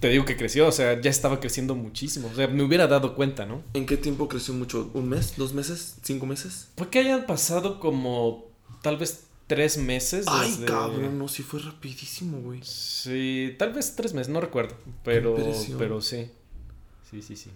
[0.00, 3.14] te digo que creció, o sea, ya estaba creciendo muchísimo, o sea, me hubiera dado
[3.14, 3.62] cuenta, ¿no?
[3.74, 4.90] ¿En qué tiempo creció mucho?
[4.94, 5.34] ¿Un mes?
[5.36, 5.96] ¿Dos meses?
[6.02, 6.68] ¿Cinco meses?
[6.76, 8.46] Fue que hayan pasado como
[8.82, 10.26] tal vez tres meses.
[10.28, 12.60] Ay, desde- cabrón, no, sí fue rapidísimo, güey.
[12.62, 15.34] Sí, tal vez tres meses, no recuerdo, pero,
[15.76, 16.30] pero sí.
[17.10, 17.50] Sí, sí, sí.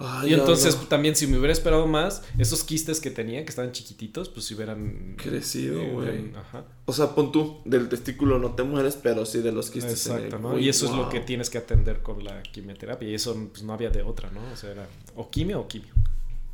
[0.00, 3.72] Ay, y entonces también si me hubiera esperado más, esos quistes que tenía, que estaban
[3.72, 5.16] chiquititos, pues si hubieran...
[5.18, 6.32] Crecido, güey.
[6.36, 6.64] Ajá.
[6.84, 10.36] O sea, pon tú, del testículo no te mueres, pero sí de los quistes Exacto,
[10.36, 10.50] el- ¿no?
[10.54, 13.08] Uy, Y eso es lo que tienes que atender con la quimioterapia.
[13.08, 14.40] Y eso pues, no había de otra, ¿no?
[14.52, 15.92] O sea, era o quimio o quimio.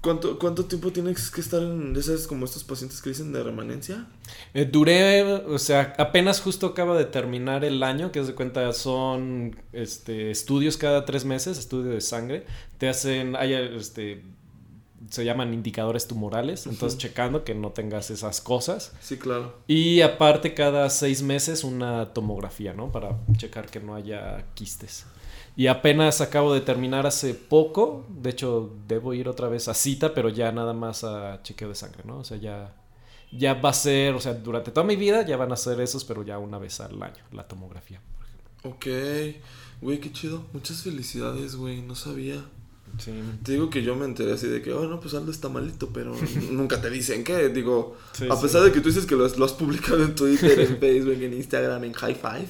[0.05, 4.05] ¿Cuánto, ¿Cuánto tiempo tienes que estar en esas como estos pacientes que dicen de remanencia?
[4.53, 8.71] Eh, duré, o sea, apenas justo acaba de terminar el año, que es de cuenta
[8.75, 12.45] son este, estudios cada tres meses, estudio de sangre.
[12.77, 14.23] Te hacen, hay, este,
[15.09, 18.93] se llaman indicadores tumorales, entonces checando que no tengas esas cosas.
[19.01, 19.57] Sí, claro.
[19.67, 22.93] Y aparte cada seis meses una tomografía, ¿no?
[22.93, 25.07] Para checar que no haya quistes.
[25.57, 30.13] Y apenas acabo de terminar hace poco, de hecho debo ir otra vez a cita,
[30.13, 32.19] pero ya nada más a chequeo de sangre, ¿no?
[32.19, 32.75] O sea, ya,
[33.31, 36.05] ya va a ser, o sea, durante toda mi vida ya van a ser esos,
[36.05, 38.01] pero ya una vez al año, la tomografía.
[38.65, 38.87] Ok.
[39.81, 40.45] Güey, qué chido.
[40.53, 41.83] Muchas felicidades, güey.
[41.83, 42.43] No sabía.
[42.99, 43.13] Sí.
[43.43, 45.91] Te digo que yo me enteré así de que, oh, no, pues Aldo está malito,
[45.93, 46.15] pero
[46.51, 47.49] nunca te dicen qué.
[47.49, 48.43] Digo, Sí, a sí.
[48.43, 51.21] pesar de que tú dices que lo has, lo has publicado en Twitter, en Facebook,
[51.21, 52.47] en Instagram, en High Five.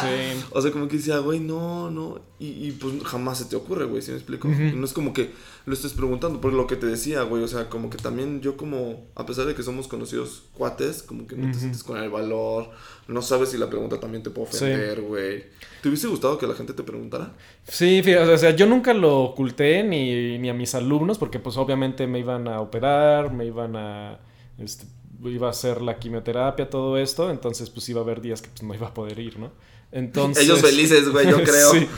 [0.00, 0.44] Sí.
[0.50, 2.20] O sea, como que decía, güey, no, no.
[2.38, 4.48] Y, y pues jamás se te ocurre, güey, ¿sí me explico?
[4.48, 5.30] No es como que
[5.64, 7.42] lo estés preguntando, por lo que te decía, güey.
[7.42, 11.26] O sea, como que también yo, como, a pesar de que somos conocidos cuates, como
[11.26, 12.70] que no te sientes con el valor.
[13.08, 15.44] No sabes si la pregunta también te puede ofender, güey.
[15.82, 17.32] ¿Te hubiese gustado que la gente te preguntara?
[17.68, 21.56] Sí, fíjate, o sea, yo nunca lo oculté ni, ni a mis alumnos porque pues
[21.56, 24.18] obviamente me iban a operar, me iban a...
[24.58, 24.84] Este,
[25.24, 28.62] iba a hacer la quimioterapia, todo esto, entonces pues iba a haber días que pues,
[28.62, 29.52] no iba a poder ir, ¿no?
[29.92, 30.44] Entonces...
[30.44, 31.70] Ellos felices, güey, yo creo.
[31.70, 31.88] Sí.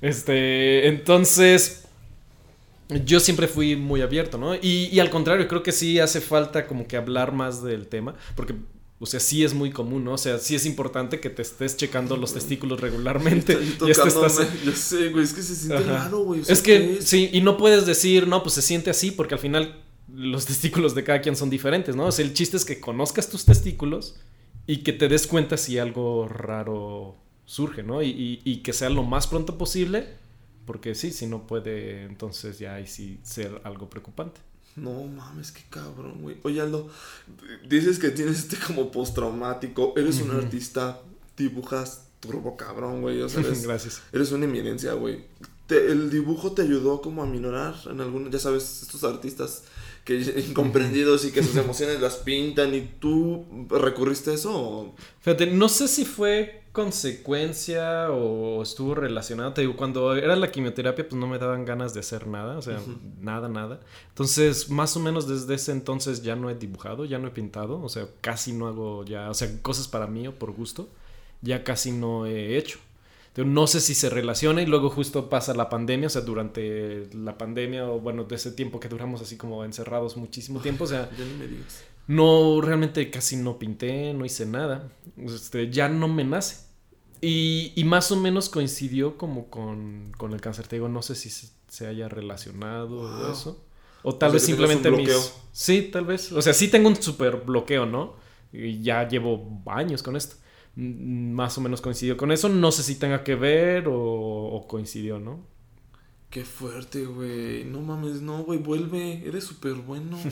[0.00, 1.84] Este, entonces,
[3.04, 4.54] yo siempre fui muy abierto, ¿no?
[4.54, 8.14] Y, y al contrario, creo que sí hace falta como que hablar más del tema,
[8.34, 8.54] porque,
[9.02, 10.12] o sea, sí es muy común, ¿no?
[10.12, 13.54] O sea, sí es importante que te estés checando los testículos regularmente.
[13.54, 14.46] Estoy y esto estás-.
[14.64, 16.04] Yo sé, güey, es que se siente Ajá.
[16.04, 16.42] raro, güey.
[16.42, 19.34] o sea, Es que, sí, y no puedes decir, no, pues se siente así, porque
[19.34, 19.82] al final
[20.12, 22.06] los testículos de cada quien son diferentes, ¿no?
[22.06, 24.16] O sea, el chiste es que conozcas tus testículos
[24.66, 28.02] y que te des cuenta si algo raro surge, ¿no?
[28.02, 30.06] Y, y- y que sea lo más pronto posible,
[30.66, 34.40] porque sí, si no puede, entonces ya ahí sí ser algo preocupante.
[34.76, 36.36] No mames, qué cabrón, güey.
[36.42, 36.88] Oye, Aldo,
[37.68, 39.94] dices que tienes este como postraumático.
[39.96, 41.00] Eres un artista,
[41.36, 43.20] dibujas turbo cabrón, güey.
[43.22, 44.02] O sea, eres, Gracias.
[44.12, 45.24] eres una eminencia, güey.
[45.66, 49.62] Te- ¿El dibujo te ayudó como a minorar en algunos, ya sabes, estos artistas
[50.04, 54.94] que incomprendidos y que sus emociones las pintan y tú recurriste a eso?
[55.20, 59.52] Fíjate, no sé si fue consecuencia o estuvo relacionado.
[59.52, 62.62] Te digo, cuando era la quimioterapia, pues no me daban ganas de hacer nada, o
[62.62, 62.98] sea, Ujú.
[63.20, 63.80] nada, nada.
[64.08, 67.82] Entonces, más o menos desde ese entonces ya no he dibujado, ya no he pintado,
[67.82, 70.88] o sea, casi no hago ya, o sea, cosas para mí o por gusto,
[71.42, 72.78] ya casi no he hecho.
[73.30, 77.08] Entonces, no sé si se relaciona y luego justo pasa la pandemia, o sea, durante
[77.14, 80.86] la pandemia o bueno, de ese tiempo que duramos así como encerrados muchísimo tiempo, o
[80.88, 81.84] sea, Ya ni me digas.
[82.08, 84.90] no, realmente casi no pinté, no hice nada.
[85.16, 86.66] Este, ya no me nace.
[87.20, 90.66] Y, y más o menos coincidió como con, con el cáncer.
[90.66, 93.64] Te digo, no sé si se, se haya relacionado o eso.
[94.02, 95.32] O tal O sea, vez simplemente mis...
[95.52, 96.32] Sí, tal vez.
[96.32, 98.16] O sea, sí tengo un super bloqueo, ¿no?
[98.52, 100.36] Y ya llevo años con esto.
[100.80, 102.48] Mm, Más o menos coincidió con eso.
[102.48, 105.40] No sé si tenga que ver o, o coincidió, ¿no?
[106.30, 107.64] Qué fuerte, güey.
[107.64, 109.26] No mames, no, güey, vuelve.
[109.26, 110.18] Eres súper bueno.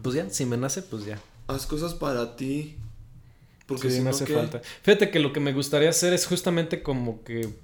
[0.00, 1.20] Pues ya, si me nace, pues ya.
[1.46, 2.76] Haz cosas para ti.
[3.66, 4.60] Porque sí, si me no, hace falta.
[4.82, 7.54] Fíjate que lo que me gustaría hacer es justamente como que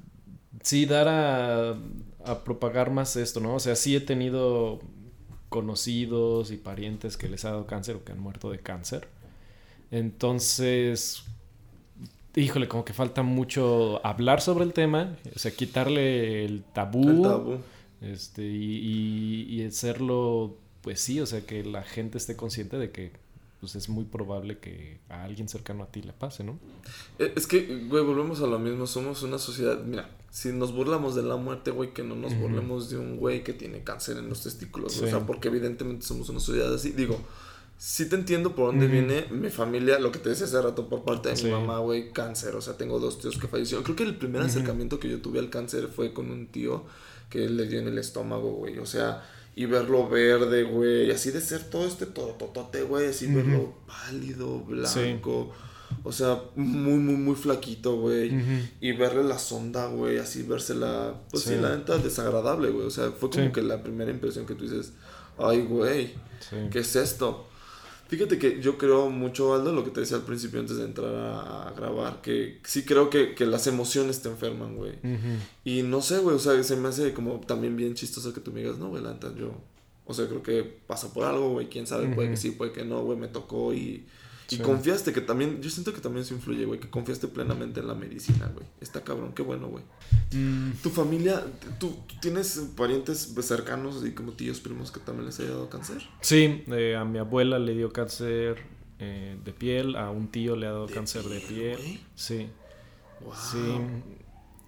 [0.63, 1.71] sí dar a,
[2.25, 3.55] a propagar más esto, ¿no?
[3.57, 4.81] O sea, sí he tenido
[5.49, 9.09] conocidos y parientes que les ha dado cáncer o que han muerto de cáncer.
[9.91, 11.25] Entonces,
[12.37, 17.23] híjole, como que falta mucho hablar sobre el tema, o sea, quitarle el tabú, El
[17.23, 17.59] tabú.
[18.01, 18.77] este y,
[19.49, 23.13] y- y hacerlo, pues sí, o sea, que la gente esté consciente de que
[23.61, 26.61] pues es muy probable que a alguien cercano a ti le pase, ¿no?
[27.19, 28.87] Eh, Es que, güey, volvemos a lo mismo.
[28.87, 29.83] Somos una sociedad.
[29.83, 33.43] Mira, si nos burlamos de la muerte, güey, que no nos burlemos de un güey
[33.43, 34.93] que tiene cáncer en los testículos.
[34.93, 35.03] Sí.
[35.03, 36.93] O sea, porque evidentemente somos una sociedad así.
[36.93, 37.19] Digo,
[37.79, 41.05] sí te entiendo por dónde viene mi familia, lo que te decía hace rato por
[41.05, 41.45] parte de Sí.
[41.47, 42.57] mi mamá, güey, cáncer.
[42.57, 43.85] O sea, tengo dos tíos que fallecieron.
[43.85, 46.85] Creo que el primer acercamiento que yo tuve al cáncer fue con un tío
[47.31, 48.79] que le dio en el estómago, güey.
[48.79, 49.23] O sea,
[49.55, 51.11] y verlo verde, güey.
[51.11, 53.07] Así de ser todo este tototote, güey.
[53.07, 55.53] Así verlo pálido, blanco.
[56.05, 58.31] O sea, muy, muy, muy flaquito, güey.
[58.81, 61.15] Y verle la sonda, güey, así vérsela.
[61.31, 61.57] Pues sí, Sí.
[61.61, 62.87] la neta desagradable, güey.
[62.87, 63.53] O sea, fue como Sí.
[63.53, 64.93] que la primera impresión que tú dices,
[65.39, 66.09] ay, güey,
[66.41, 66.57] Sí.
[66.71, 67.48] ¿qué es esto?
[68.09, 71.15] Fíjate que yo creo mucho, Aldo, lo que te decía al principio antes de entrar
[71.15, 74.95] a, a grabar, que sí creo que, que las emociones te enferman, güey.
[75.63, 78.51] Y no sé, güey, o sea, se me hace como también bien chistoso que tú
[78.51, 79.53] me digas, no, güey, la neta, yo,
[80.07, 82.83] o sea, creo que pasa por algo, güey, quién sabe, puede que sí, puede que
[82.83, 84.07] no, güey, me tocó y,
[84.51, 84.63] y Sí.
[84.63, 87.95] confiaste, que también, yo siento que también se influye, güey, que confiaste plenamente en la
[87.95, 88.65] medicina, güey.
[88.81, 89.85] Está cabrón, qué bueno, güey.
[90.33, 91.45] Mm, ¿Tu familia,
[91.79, 96.03] tú, tú tienes parientes cercanos, así como tíos, primos, que también les haya dado cáncer?
[96.23, 98.57] Sí, eh, a mi abuela le dio cáncer
[99.01, 102.01] eh, de piel, a un tío le ha dado ¿De cáncer de piel, güey?
[102.15, 102.49] Sí,
[103.21, 103.33] Wow.
[103.35, 103.77] sí.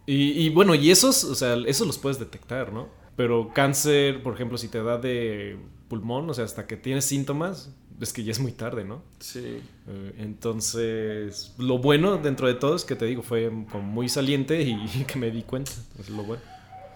[0.06, 2.88] Y, y bueno, y esos, o sea, esos los puedes detectar, ¿no?
[3.16, 5.56] Pero cáncer, por ejemplo, si te da de
[5.88, 9.02] pulmón, o sea, hasta que tienes síntomas, es que ya es muy tarde, ¿no?
[9.20, 9.60] Sí.
[9.88, 14.62] Eh, entonces, lo bueno dentro de todo es que te digo, fue como muy saliente
[14.62, 15.72] y que me di cuenta.
[15.98, 16.42] Es lo bueno.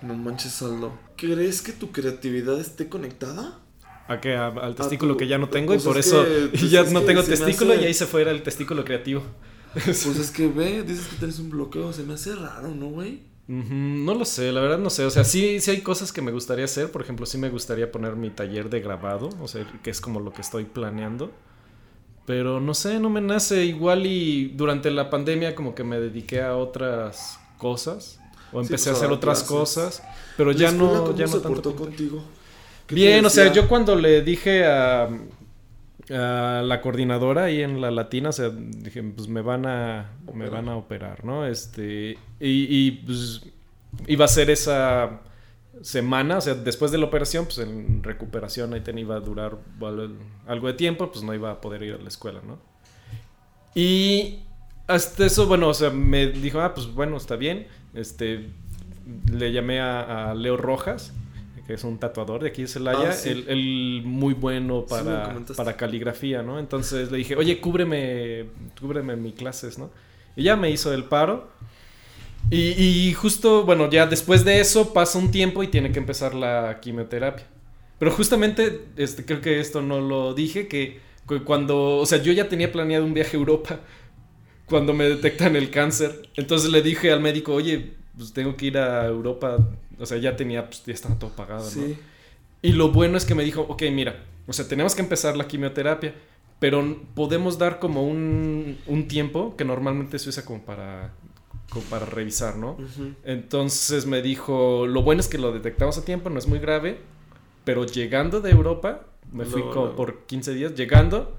[0.03, 0.99] No manches, Aldo.
[1.17, 3.61] ¿Crees que tu creatividad esté conectada?
[4.09, 6.25] A que a- al testículo tu- que ya no tengo pues y por es eso
[6.25, 9.23] que- pues ya es no tengo testículo hace- y ahí se fuera el testículo creativo.
[9.73, 13.21] Pues es que ve, dices que tienes un bloqueo, se me hace raro, ¿no, güey?
[13.47, 15.05] No lo sé, la verdad no sé.
[15.05, 16.91] O sea, sí, sí hay cosas que me gustaría hacer.
[16.91, 19.29] Por ejemplo, sí me gustaría poner mi taller de grabado.
[19.41, 21.31] O sea, que es como lo que estoy planeando.
[22.27, 23.65] Pero no sé, no me nace.
[23.65, 28.19] Igual y durante la pandemia como que me dediqué a otras cosas.
[28.51, 29.49] O empecé pues, a hacer a otras clases.
[29.49, 30.03] cosas.
[30.37, 31.77] Pero ¿La ya escuela no, ya no se tanto.
[31.77, 32.25] contigo?
[32.87, 35.09] ¿Qué te Bien, o sea, yo cuando le dije a,
[36.11, 40.45] a la coordinadora ahí en la latina, o sea, dije, pues me van a, me
[40.47, 40.51] Operar.
[40.51, 41.47] van a operar, ¿no?
[41.47, 43.43] Este, y, y, pues
[44.07, 45.21] iba a ser esa
[45.83, 49.57] semana, o sea, después de la operación, pues en recuperación ahí ten- iba a durar
[49.81, 52.59] al- algo de tiempo, pues no iba a poder ir a la escuela, ¿no?
[53.75, 54.41] Y
[54.87, 58.51] hasta eso, bueno, o sea, me dijo, ah, pues bueno, está bien, este,
[59.33, 61.13] le llamé a, a Leo Rojas,
[61.67, 63.31] que es un tatuador de aquí de Celaya, Ah, sí.
[63.31, 66.59] él, él muy bueno para, para caligrafía, ¿no?
[66.59, 68.47] Entonces le dije, oye, cúbreme,
[68.79, 69.91] cúbreme mis clases, ¿no?
[70.37, 71.49] Y ya me hizo el paro.
[72.51, 76.35] Y, y justo, bueno, ya después de eso pasa un tiempo y tiene que empezar
[76.35, 77.47] la quimioterapia.
[77.99, 82.33] Pero justamente, este, creo que esto no lo dije, que cu- cuando, o sea, yo
[82.33, 83.81] ya tenía planeado un viaje a Europa
[84.67, 86.29] cuando me detectan el cáncer.
[86.37, 89.59] Entonces le dije al médico, oye, pues tengo que ir a Europa.
[89.99, 91.71] O sea, ya tenía, pues ya estaba todo pagado, ¿no?
[91.71, 91.99] Sí.
[92.63, 95.47] Y lo bueno es que me dijo, ok, mira, o sea, tenemos que empezar la
[95.47, 96.15] quimioterapia,
[96.59, 101.13] pero podemos dar como un, un tiempo que normalmente se usa como para,
[101.71, 102.73] como para revisar, ¿no?
[102.73, 103.15] Ujú.
[103.25, 106.99] Entonces me dijo, lo bueno es que lo detectamos a tiempo, no es muy grave,
[107.65, 109.97] pero llegando de Europa, me fui Luego, como luego.
[109.97, 111.37] por 15 días, llegando,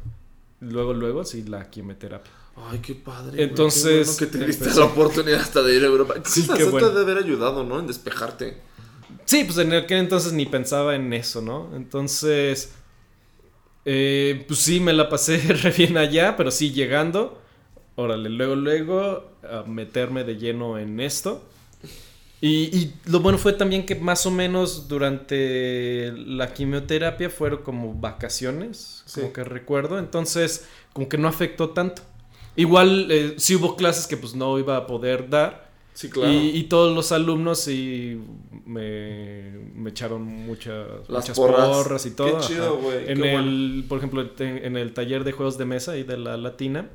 [0.60, 2.32] luego, luego, sí, la quimioterapia.
[2.58, 3.32] Ay, qué padre.
[3.32, 6.16] güey, Entonces, qué bueno que te diste la oportunidad hasta de ir a Europa.
[6.26, 6.90] Sí, qué bueno.
[6.90, 7.80] debe haber ayudado, ¿no?
[7.80, 8.58] En despejarte.
[9.26, 11.76] Sí, pues en aquel entonces ni pensaba en eso, ¿no?
[11.76, 12.74] Entonces,
[13.84, 17.42] eh, pues sí, me la pasé re bien allá, pero sí, llegando,
[17.96, 21.44] órale, luego, luego, a meterme de lleno en esto.
[22.42, 27.94] Y, y lo bueno fue también que más o menos durante la quimioterapia fueron como
[27.94, 32.04] vacaciones, como que recuerdo, entonces como que no afectó tanto.
[32.56, 36.32] Igual eh, sí hubo clases que pues no iba a poder dar, Sí, claro.
[36.32, 38.20] y, y todos los alumnos sí
[38.66, 41.68] me, me echaron muchas, Las muchas porras.
[41.70, 42.06] porras.
[42.06, 42.38] y todo.
[42.40, 45.66] Qué chido, güey, En qué el, por ejemplo, te- en el taller de juegos de
[45.66, 46.90] mesa y de la latina.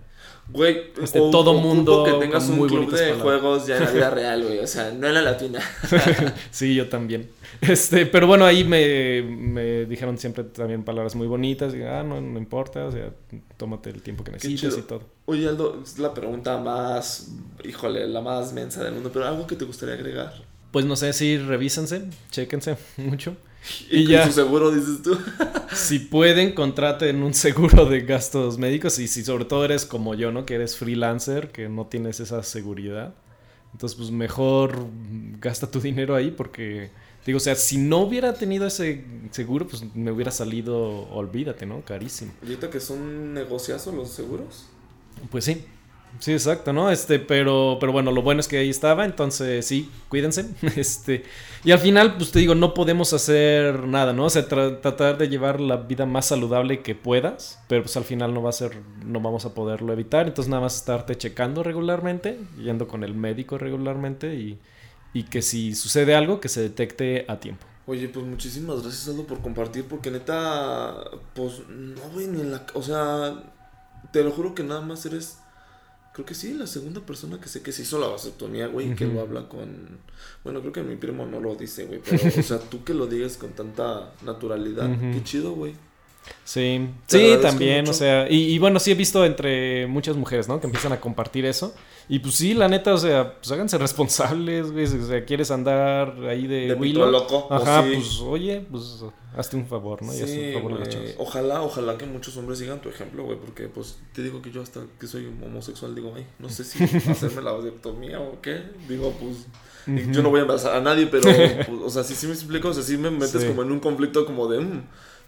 [0.53, 3.23] Güey, Este, o- todo mundo que tengas un muy club de palabras.
[3.23, 4.59] juegos ya en la vida real, güey.
[4.59, 5.61] O sea, no en la latina.
[6.51, 7.29] sí, yo también.
[7.61, 11.75] Este, pero bueno, ahí me, me dijeron siempre también palabras muy bonitas.
[11.75, 13.11] Y, ah, no, no importa, o sea,
[13.57, 15.03] tómate el tiempo que necesites y todo.
[15.27, 17.29] Oye, Aldo, es la pregunta más,
[17.65, 20.33] híjole, la más mensa del mundo, pero algo que te gustaría agregar.
[20.71, 23.37] Pues no sé, sí, revísense, chéquense mucho.
[23.91, 24.27] Y, Y con ya.
[24.27, 25.19] tu seguro, dices tú.
[25.75, 30.33] Si pueden, contraten un seguro de gastos médicos y si sobre todo eres como yo,
[30.33, 30.45] ¿no?
[30.47, 33.15] Que eres freelancer, que no tienes esa seguridad.
[33.73, 34.87] Entonces, pues mejor
[35.41, 36.91] gasta tu dinero ahí porque,
[37.25, 41.85] digo, o sea, si no hubiera tenido ese seguro, pues me hubiera salido, olvídate, ¿no?
[41.85, 42.33] Carísimo.
[42.43, 44.67] Ahorita que son negociazos los seguros.
[45.31, 45.65] Pues sí.
[46.19, 46.91] Sí, exacto, ¿no?
[46.91, 50.51] Este, pero, pero bueno, lo bueno es que ahí estaba, entonces sí, cuídense.
[50.77, 51.25] Este,
[51.65, 54.25] y al final, pues te digo, no podemos hacer nada, ¿no?
[54.27, 58.05] O sea, tra- tratar de llevar la vida más saludable que puedas, pero pues al
[58.05, 61.63] final no va a ser, no vamos a poderlo evitar, entonces nada más estarte checando
[61.63, 64.59] regularmente, yendo con el médico regularmente y,
[65.15, 67.67] y que si sucede algo, que se detecte a tiempo.
[67.87, 70.95] Oye, pues muchísimas gracias, Aldo, por compartir, porque neta,
[71.35, 72.65] pues no, güey, ni en la.
[72.75, 73.43] O sea,
[74.13, 75.39] te lo juro que nada más eres.
[76.13, 78.95] Creo que sí, la segunda persona que sé que se hizo la vasectomía, güey, y
[78.97, 79.15] que Ujú.
[79.15, 79.99] lo habla con.
[80.43, 83.07] Bueno, creo que mi primo no lo dice, güey, pero, o sea, tú que lo
[83.07, 85.75] digas con tanta naturalidad, qué chido, güey.
[86.45, 87.91] Sí, sí, también, mucho.
[87.93, 90.61] o sea, y, y bueno, sí he visto entre muchas mujeres, ¿no?
[90.61, 91.75] Que empiezan a compartir eso.
[92.09, 93.79] Y pues sí, la neta, o sea, pues háganse
[94.11, 94.85] responsables, güey.
[94.85, 97.11] O sea, quieres andar ahí de, De Willow.
[97.11, 97.95] loco, Ajá, sí.
[97.95, 99.05] pues oye, pues
[99.37, 100.13] hazte un favor, ¿no?
[100.13, 100.97] Y hazte un favor a las.
[101.19, 104.61] Ojalá, ojalá que muchos hombres sigan tu ejemplo, güey, porque pues te digo que yo
[104.63, 108.61] hasta que soy homosexual digo, ay, no sé si hacerme la vasectomía o qué.
[108.89, 109.47] Digo, pues
[110.13, 111.23] yo no voy a embarazar a nadie, pero
[111.67, 113.47] pues, o sea, sí sí me explico, o sea, sí me metes Sí.
[113.47, 114.83] como en un conflicto como de mm,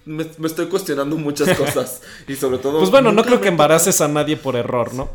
[0.05, 4.01] me, me estoy cuestionando muchas cosas y sobre todo Pues bueno, no creo que embaraces
[4.01, 5.11] a nadie por error, ¿no?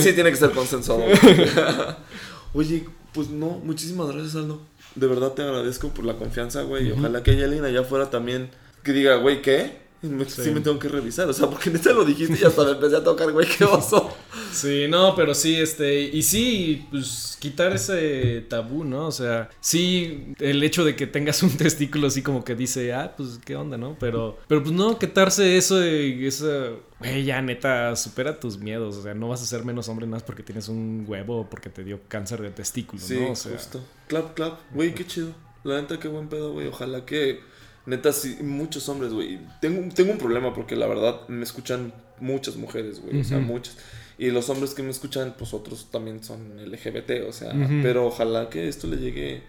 [0.00, 1.02] sí tiene que ser consensuado.
[2.54, 4.60] Oye, pues no, muchísimas gracias, Aldo.
[4.94, 6.88] De verdad te agradezco por la confianza, güey.
[6.88, 7.00] Y Ujú.
[7.00, 8.50] ojalá que haya alguien allá afuera también
[8.82, 9.80] que diga, güey, ¿qué?
[10.02, 10.42] Me- Sí.
[10.44, 10.50] sí.
[10.50, 11.28] me tengo que revisar.
[11.28, 14.10] O sea, porque neta lo dijiste y hasta me empecé a tocar, güey, qué oso.
[14.52, 19.06] Sí, no, pero sí, este, y sí, pues quitar ese tabú, ¿no?
[19.06, 23.14] O sea, sí, el hecho de que tengas un testículo así como que dice, ah,
[23.16, 23.96] pues qué onda, ¿no?
[23.98, 26.68] Pero, pero pues no, quitarse eso de esa,
[27.00, 30.22] güey, ya neta, supera tus miedos, o sea, no vas a ser menos hombre más
[30.22, 33.32] porque tienes un huevo o porque te dio cáncer de testículo, Sí, ¿no?
[33.32, 33.82] O sea, justo.
[34.08, 34.60] Clap, clap.
[34.74, 35.32] Güey, qué chido.
[35.64, 36.66] La neta, qué buen pedo, güey.
[36.66, 37.40] Ojalá que,
[37.86, 39.38] neta, sí, muchos hombres, güey.
[39.60, 43.20] Tengo, tengo un problema porque la verdad me escuchan muchas mujeres, güey.
[43.20, 43.76] O sea, muchas.
[44.18, 47.52] Y los hombres que me escuchan, pues otros también son LGBT, o sea.
[47.82, 49.42] Pero ojalá que esto le llegue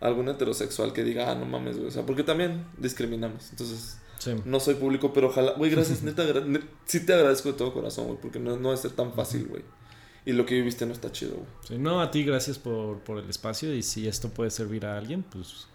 [0.00, 1.88] a algún heterosexual que diga, ah, no mames, güey.
[1.88, 3.50] O sea, porque también discriminamos.
[3.50, 4.32] Entonces, sí.
[4.44, 5.52] no soy público, pero ojalá.
[5.52, 6.24] Güey, gracias, neta.
[6.40, 8.18] ne- sí te agradezco de todo corazón, güey.
[8.20, 9.62] Porque no, no debe ser tan fácil, güey.
[10.24, 11.46] Y lo que viviste no está chido, güey.
[11.68, 14.96] Sí, no, a ti gracias por, por el espacio y si esto puede servir a
[14.98, 15.68] alguien, pues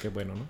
[0.00, 0.46] qué bueno, ¿no?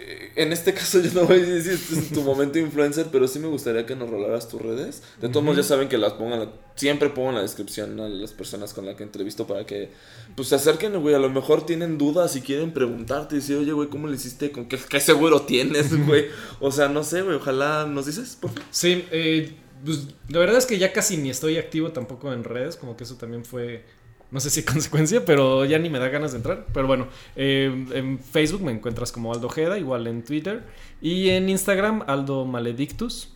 [0.00, 3.26] Eh, En este caso yo no voy a decir este es tu momento influencer, pero
[3.26, 5.02] sí me gustaría que nos rolaras tus redes.
[5.20, 8.32] De todos modos ya saben que las pongan, siempre pongo en la descripción a las
[8.32, 9.90] personas con las que entrevisto para que
[10.36, 11.14] pues se acerquen, güey.
[11.14, 14.52] A lo mejor tienen dudas y quieren preguntarte y decir, oye, güey, ¿cómo le hiciste?
[14.52, 16.26] ¿Con qué, qué seguro tienes, güey?
[16.60, 18.64] O sea, no sé, güey, ojalá nos dices, por favor.
[18.70, 22.76] Sí, eh, pues la verdad es que ya casi ni estoy activo tampoco en redes,
[22.76, 23.84] como que eso también fue,
[24.30, 26.66] no sé si consecuencia, pero ya ni me da ganas de entrar.
[26.72, 30.64] Pero bueno, eh, en Facebook me encuentras como Aldo Ojeda, igual en Twitter,
[31.00, 33.30] y en Instagram Aldo Maledictus,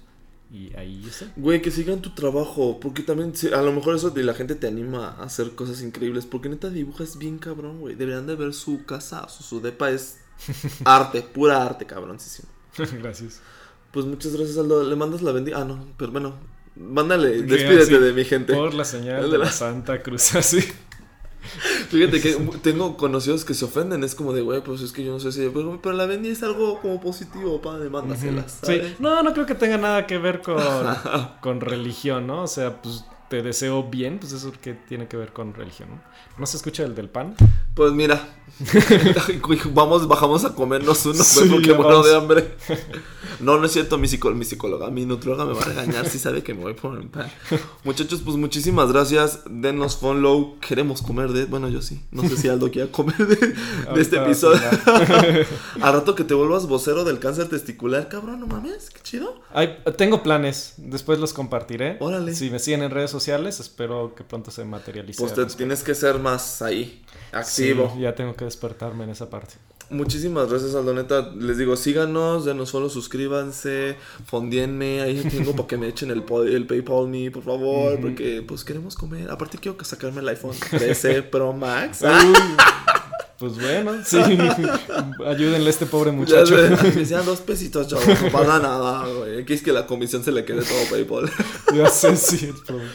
[0.53, 1.33] y ahí está.
[1.37, 4.67] Güey, que sigan tu trabajo, porque también a lo mejor eso de la gente te
[4.67, 7.95] anima a hacer cosas increíbles, porque neta dibujas bien cabrón, güey.
[7.95, 10.19] Deberían de ver su casa, su, su depa es
[10.85, 12.49] arte, pura arte, cabroncísimo.
[13.03, 13.41] Gracias.
[13.93, 14.85] Pues muchas gracias, Aldo.
[14.85, 15.63] Le mandas la bendición.
[15.63, 16.35] Ah, no, pero bueno,
[16.77, 18.55] mándale, despídete de mi gente.
[18.55, 20.61] Por la señal de la Santa Cruz, así.
[21.89, 25.13] Fíjate que tengo conocidos que se ofenden, es como de, güey, pues es que yo
[25.13, 25.49] no sé si.
[25.49, 28.61] Pero, pero la bendy es algo como positivo, padre, mándaselas.
[28.63, 29.01] Sí, ¿sabes?
[29.01, 30.57] no, no creo que tenga nada que ver con,
[31.41, 32.45] con religión, ¿no?
[32.45, 36.03] O sea, pues te deseo bien, pues eso que tiene que ver con religión, ¿no?
[36.37, 37.35] ¿No se escucha el del pan?
[37.75, 38.29] Pues mira,
[39.73, 42.55] vamos, bajamos a comernos uno, Sí, güey, porque muero de hambre.
[43.41, 46.19] No, no es cierto, mi, psicó- mi psicóloga, mi nutrióloga me va a regañar si
[46.19, 47.31] sabe que me voy por el pan.
[47.85, 49.41] Muchachos, pues muchísimas gracias.
[49.49, 50.59] Denos follow.
[50.61, 51.47] Queremos comer de.
[51.47, 52.03] Bueno, yo sí.
[52.11, 53.37] No sé si Aldo quiera comer de,
[53.95, 54.61] de este episodio.
[54.85, 55.49] pues,
[55.83, 59.41] Al rato que te vuelvas vocero del cáncer testicular, cabrón, no mames, qué chido.
[59.55, 61.97] Ay, tengo planes, después los compartiré.
[62.01, 62.35] Órale.
[62.35, 65.21] Si me siguen en redes sociales, espero que pronto se materialice.
[65.21, 67.93] Pues te tienes que ser más ahí, activo.
[67.95, 69.55] Sí, ya tengo que despertarme en esa parte.
[69.91, 70.95] Muchísimas gracias, Aldo.
[70.95, 76.25] Neta, les digo, síganos, denos follow, suscríbanse, fondienme, ahí tengo para que me echen el,
[76.49, 78.03] el PayPal me, por favor, Ujú.
[78.03, 79.31] porque pues queremos comer.
[79.31, 82.03] Aparte quiero que sacarme el iPhone 13 Pro Max.
[83.39, 84.19] Pues bueno, sí.
[85.27, 86.55] Ayúdenle a este pobre muchacho.
[86.95, 89.43] me sean dos pesitos, chavos, no pasa nada, güey.
[89.43, 91.29] Aquí es que la comisión se le quede todo PayPal.
[91.75, 92.53] ya sé, sí.
[92.55, 92.93] es problema.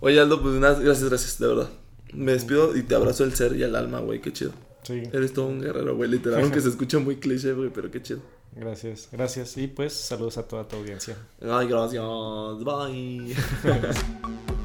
[0.00, 1.70] Oye, Aldo, pues nada, gracias, gracias, de verdad.
[2.12, 4.52] Me despido y te abrazo el ser y el alma, güey, qué chido.
[4.82, 8.02] Sí, Eres todo un guerrero, güey, literal, aunque se escucha muy cliché, güey, pero qué
[8.02, 8.20] chido.
[8.56, 9.56] gracias, gracias.
[9.58, 11.16] Y pues saludos a toda tu audiencia.
[11.42, 12.02] Ay, gracias,
[12.64, 13.36] bye.